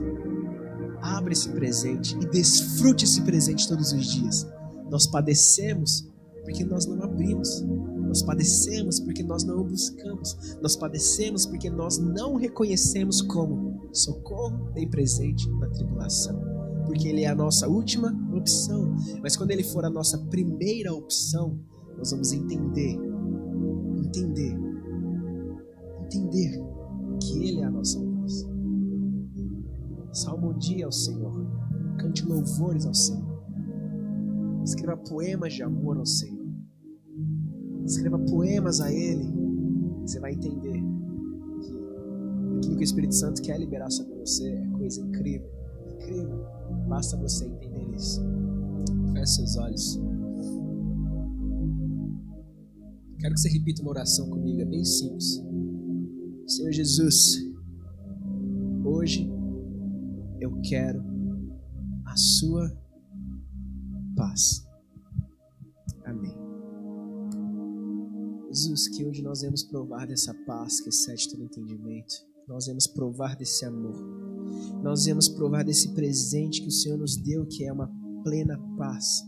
Abra 1.00 1.32
esse 1.32 1.48
presente 1.50 2.16
e 2.20 2.26
desfrute 2.30 3.04
esse 3.04 3.22
presente 3.22 3.68
todos 3.68 3.92
os 3.92 4.06
dias. 4.06 4.46
Nós 4.90 5.06
padecemos 5.06 6.08
porque 6.46 6.64
nós 6.64 6.86
não 6.86 7.02
abrimos. 7.02 7.60
Nós 8.06 8.22
padecemos 8.22 9.00
porque 9.00 9.24
nós 9.24 9.42
não 9.42 9.58
o 9.58 9.64
buscamos. 9.64 10.56
Nós 10.62 10.76
padecemos 10.76 11.44
porque 11.44 11.68
nós 11.68 11.98
não 11.98 12.36
reconhecemos 12.36 13.20
como 13.20 13.88
socorro 13.92 14.70
bem 14.72 14.88
presente 14.88 15.50
na 15.58 15.66
tribulação. 15.68 16.40
Porque 16.86 17.08
ele 17.08 17.22
é 17.22 17.26
a 17.26 17.34
nossa 17.34 17.68
última 17.68 18.16
opção. 18.32 18.94
Mas 19.20 19.36
quando 19.36 19.50
ele 19.50 19.64
for 19.64 19.84
a 19.84 19.90
nossa 19.90 20.16
primeira 20.16 20.94
opção, 20.94 21.58
nós 21.98 22.12
vamos 22.12 22.32
entender, 22.32 22.96
entender, 23.98 24.56
entender 26.04 26.62
que 27.20 27.48
ele 27.48 27.60
é 27.60 27.64
a 27.64 27.70
nossa 27.70 27.98
Salmo 30.16 30.52
um 30.52 30.58
dia 30.58 30.86
ao 30.86 30.92
Senhor. 30.92 31.46
Cante 31.98 32.24
louvores 32.24 32.86
ao 32.86 32.94
Senhor. 32.94 33.36
Escreva 34.64 34.96
poemas 34.96 35.52
de 35.52 35.62
amor 35.62 35.98
ao 35.98 36.06
Senhor. 36.06 36.35
Escreva 37.86 38.18
poemas 38.18 38.80
a 38.80 38.92
Ele. 38.92 39.24
Você 40.02 40.18
vai 40.18 40.32
entender 40.32 40.82
que 41.60 42.58
aquilo 42.58 42.76
que 42.76 42.82
o 42.82 42.84
Espírito 42.84 43.14
Santo 43.14 43.42
quer 43.42 43.58
liberar 43.58 43.90
sobre 43.90 44.14
você 44.16 44.48
é 44.48 44.66
coisa 44.70 45.00
incrível. 45.00 45.48
Incrível. 45.94 46.44
Basta 46.88 47.16
você 47.16 47.46
entender 47.46 47.94
isso. 47.94 48.20
Feche 49.12 49.26
seus 49.26 49.56
olhos. 49.56 50.00
Quero 53.18 53.34
que 53.34 53.40
você 53.40 53.48
repita 53.48 53.82
uma 53.82 53.90
oração 53.90 54.28
comigo, 54.28 54.60
é 54.60 54.64
bem 54.64 54.84
simples. 54.84 55.42
Senhor 56.46 56.70
Jesus, 56.70 57.38
hoje 58.84 59.28
eu 60.40 60.60
quero 60.60 61.02
a 62.04 62.16
sua 62.16 62.70
paz. 64.16 64.65
Jesus, 68.56 68.88
que 68.88 69.04
hoje 69.04 69.22
nós 69.22 69.42
vamos 69.42 69.62
provar 69.62 70.06
dessa 70.06 70.32
paz 70.46 70.80
que 70.80 70.88
excede 70.88 71.28
todo 71.28 71.42
entendimento. 71.42 72.14
Nós 72.48 72.66
vamos 72.66 72.86
provar 72.86 73.36
desse 73.36 73.66
amor. 73.66 73.94
Nós 74.82 75.04
vamos 75.04 75.28
provar 75.28 75.62
desse 75.62 75.92
presente 75.92 76.62
que 76.62 76.68
o 76.68 76.72
Senhor 76.72 76.96
nos 76.96 77.16
deu, 77.16 77.44
que 77.44 77.64
é 77.64 77.72
uma 77.72 77.90
plena 78.24 78.58
paz. 78.78 79.22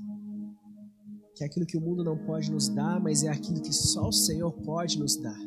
Que 1.35 1.45
é 1.45 1.47
aquilo 1.47 1.67
que 1.67 1.77
o 1.77 1.81
mundo 1.81 2.03
não 2.03 2.17
pode 2.17 2.51
nos 2.51 2.69
dar, 2.69 2.99
mas 3.01 3.23
é 3.23 3.29
aquilo 3.29 3.61
que 3.61 3.73
só 3.73 4.09
o 4.09 4.13
Senhor 4.13 4.51
pode 4.63 4.99
nos 4.99 5.17
dar. 5.17 5.39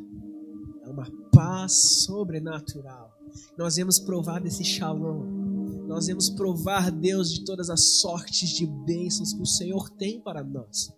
É 0.84 0.88
uma 0.88 1.10
paz 1.32 2.04
sobrenatural. 2.04 3.10
Nós 3.58 3.76
vamos 3.76 3.98
provar 3.98 4.40
desse 4.40 4.62
shalom 4.62 5.42
nós 5.86 6.06
vamos 6.06 6.30
provar, 6.30 6.90
Deus, 6.90 7.30
de 7.30 7.44
todas 7.44 7.68
as 7.68 8.00
sortes 8.00 8.48
de 8.50 8.66
bênçãos 8.66 9.32
que 9.32 9.42
o 9.42 9.46
Senhor 9.46 9.90
tem 9.90 10.20
para 10.20 10.42
nós. 10.42 10.90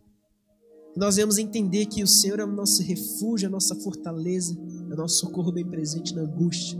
Nós 0.96 1.16
vamos 1.16 1.38
entender 1.38 1.86
que 1.86 2.02
o 2.02 2.06
Senhor 2.06 2.38
é 2.38 2.44
o 2.44 2.52
nosso 2.52 2.82
refúgio, 2.82 3.48
a 3.48 3.50
nossa 3.50 3.74
fortaleza, 3.74 4.56
é 4.88 4.94
o 4.94 4.96
nosso 4.96 5.16
socorro 5.16 5.50
bem 5.50 5.66
presente 5.66 6.14
na 6.14 6.22
angústia. 6.22 6.78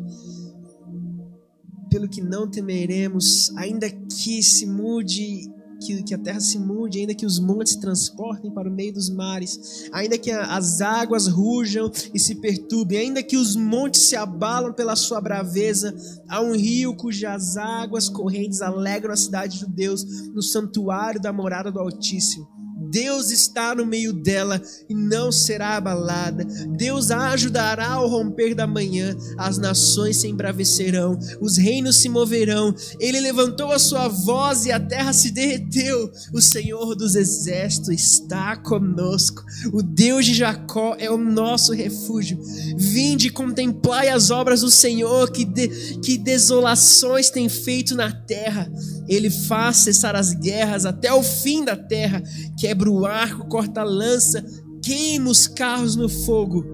Pelo 1.91 2.09
que 2.09 2.21
não 2.21 2.49
temeremos, 2.49 3.53
ainda 3.57 3.91
que 3.91 4.43
se 4.43 4.67
mude 4.67 5.51
que, 5.81 6.03
que 6.03 6.15
a 6.15 6.19
terra 6.19 6.41
se 6.41 6.59
mude, 6.59 7.01
ainda 7.01 7.15
que 7.15 7.27
os 7.27 7.39
montes 7.39 7.73
se 7.73 7.81
transportem 7.81 8.51
para 8.51 8.69
o 8.69 8.73
meio 8.73 8.93
dos 8.93 9.11
mares, 9.11 9.89
ainda 9.93 10.17
que 10.17 10.31
a, 10.31 10.57
as 10.57 10.81
águas 10.81 11.27
rujam 11.27 11.91
e 12.13 12.19
se 12.19 12.37
perturbem, 12.37 12.99
ainda 12.99 13.23
que 13.23 13.37
os 13.37 13.55
montes 13.57 14.09
se 14.09 14.17
abalam 14.17 14.73
pela 14.73 14.97
sua 14.97 15.21
braveza, 15.21 15.95
há 16.29 16.41
um 16.41 16.53
rio 16.53 16.97
cujas 16.97 17.57
águas 17.57 18.09
correntes 18.09 18.63
alegram 18.63 19.13
a 19.13 19.17
cidade 19.17 19.59
de 19.59 19.67
Deus, 19.67 20.05
no 20.33 20.43
santuário 20.43 21.21
da 21.21 21.33
morada 21.33 21.71
do 21.71 21.81
Altíssimo. 21.81 22.55
Deus 22.95 23.33
está 23.33 23.75
no 23.75 23.85
meio 23.85 24.13
dela 24.13 24.63
e 24.89 24.95
não 24.95 25.33
será 25.33 25.77
abalada. 25.77 26.45
Deus 26.77 27.11
a 27.11 27.31
ajudará 27.31 27.89
ao 27.89 28.09
romper 28.09 28.55
da 28.55 28.69
manhã. 28.69 29.17
As 29.37 29.59
nações 29.59 30.19
se 30.19 30.29
embravecerão, 30.29 31.19
os 31.41 31.57
reinos 31.57 31.97
se 31.97 32.09
moverão. 32.09 32.73
Ele 33.01 33.19
levantou 33.19 33.73
a 33.73 33.81
sua 33.81 34.07
voz 34.07 34.65
e 34.65 34.71
a 34.71 34.79
terra 34.79 35.13
se 35.13 35.33
derreteu. 35.33 36.09
O 36.33 36.41
Senhor 36.41 36.95
dos 36.95 37.17
exércitos 37.17 37.89
está 37.89 38.57
conosco. 38.59 39.43
O 39.73 39.83
Deus 39.83 40.25
de 40.25 40.35
Jacó 40.35 40.95
é 40.97 41.11
o 41.11 41.19
nosso 41.19 41.73
refúgio. 41.73 42.41
Vinde 42.77 43.27
e 43.27 43.31
contemplai 43.31 44.09
as 44.09 44.31
obras 44.31 44.61
do 44.61 44.71
Senhor, 44.71 45.33
que, 45.33 45.45
de, 45.45 45.99
que 45.99 46.17
desolações 46.17 47.29
tem 47.29 47.49
feito 47.49 47.97
na 47.97 48.13
terra. 48.13 48.71
Ele 49.09 49.29
faz 49.29 49.79
cessar 49.79 50.15
as 50.15 50.33
guerras 50.33 50.87
até 50.87 51.13
o 51.13 51.23
fim 51.23 51.65
da 51.65 51.77
terra, 51.77 52.23
quebra 52.59 52.84
o 52.89 53.07
arco, 53.07 53.49
corta 53.49 53.81
a 53.81 53.85
lança, 53.85 54.45
queima 54.83 55.31
os 55.31 55.47
carros 55.47 55.97
no 55.97 56.09
fogo. 56.09 56.65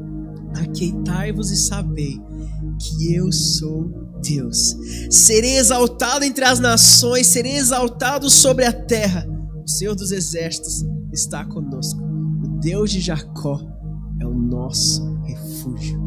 Aqueitai-vos 0.55 1.51
e 1.51 1.57
sabei 1.57 2.21
que 2.79 3.15
eu 3.15 3.31
sou 3.33 3.89
Deus. 4.23 4.77
Serei 5.11 5.57
exaltado 5.57 6.25
entre 6.25 6.45
as 6.45 6.59
nações, 6.59 7.27
serei 7.27 7.57
exaltado 7.57 8.29
sobre 8.29 8.65
a 8.65 8.73
terra. 8.73 9.27
O 9.65 9.69
Senhor 9.69 9.95
dos 9.95 10.11
exércitos 10.11 10.85
está 11.13 11.45
conosco. 11.45 12.01
O 12.03 12.61
Deus 12.61 12.91
de 12.91 13.01
Jacó 13.01 13.61
é 14.21 14.27
o 14.27 14.35
nosso 14.35 15.15
refúgio. 15.23 16.01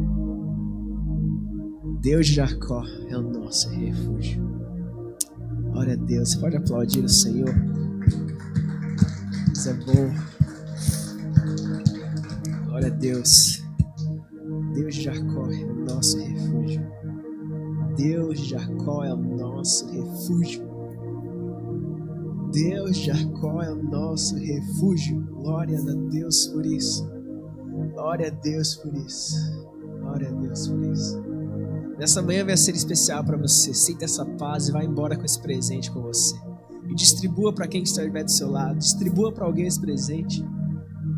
Deus 2.01 2.27
de 2.27 2.33
Jacó 2.33 2.83
é 3.07 3.17
o 3.17 3.21
nosso 3.21 3.69
refúgio. 3.69 4.43
Glória 5.71 5.93
a 5.93 5.97
Deus. 5.97 6.31
Você 6.31 6.39
pode 6.39 6.57
aplaudir 6.57 7.03
o 7.03 7.09
Senhor. 7.09 7.53
Deus 9.63 9.67
é 9.67 9.73
bom. 9.73 10.13
Glória 12.65 12.88
a 12.88 12.91
Deus. 12.91 13.63
Deus 14.73 14.95
de 14.95 15.04
Jacó 15.04 15.49
é 15.49 15.63
o 15.63 15.86
nosso 15.86 16.17
refúgio. 16.17 16.86
Deus 17.95 18.39
de 18.39 18.49
Jacó 18.49 19.04
é 19.06 19.13
o 19.13 19.17
nosso 19.17 19.86
refúgio. 19.89 20.67
Deus 22.52 22.97
de 22.97 23.06
Jacó 23.06 23.62
é 23.62 23.71
o 23.71 23.84
nosso 23.84 24.36
refúgio. 24.36 25.21
Glória 25.28 25.80
a 25.80 26.10
Deus 26.10 26.47
por 26.47 26.65
isso. 26.65 27.10
Glória 27.93 28.28
a 28.28 28.32
Deus 28.32 28.76
por 28.76 28.93
isso. 28.95 29.36
Glória 30.02 30.28
a 30.28 30.32
Deus 30.32 30.67
por 30.67 30.84
isso. 30.91 31.23
Nessa 31.97 32.21
manhã 32.21 32.43
vai 32.45 32.58
ser 32.58 32.76
especial 32.76 33.23
para 33.23 33.38
você. 33.38 33.73
Sinta 33.73 34.04
essa 34.04 34.26
paz 34.26 34.67
e 34.67 34.71
vá 34.73 34.84
embora 34.84 35.15
com 35.15 35.23
esse 35.23 35.39
presente 35.39 35.89
com 35.89 36.02
você. 36.02 36.36
E 36.93 36.95
distribua 36.95 37.51
para 37.51 37.67
quem 37.67 37.82
estiver 37.82 38.23
do 38.23 38.29
seu 38.29 38.51
lado. 38.51 38.77
Distribua 38.77 39.32
para 39.32 39.45
alguém 39.45 39.65
esse 39.65 39.82
presente. 39.82 40.45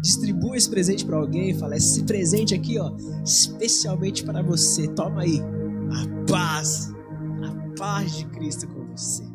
Distribua 0.01 0.55
esse 0.55 0.69
presente 0.69 1.05
para 1.05 1.17
alguém 1.17 1.49
e 1.49 1.53
fala: 1.53 1.75
esse 1.75 2.01
presente 2.03 2.55
aqui, 2.55 2.79
ó, 2.79 2.95
especialmente 3.25 4.23
para 4.23 4.41
você. 4.41 4.87
Toma 4.87 5.23
aí 5.23 5.41
a 5.91 6.31
paz, 6.31 6.93
a 7.43 7.77
paz 7.77 8.19
de 8.19 8.25
Cristo 8.27 8.65
com 8.69 8.85
você. 8.85 9.34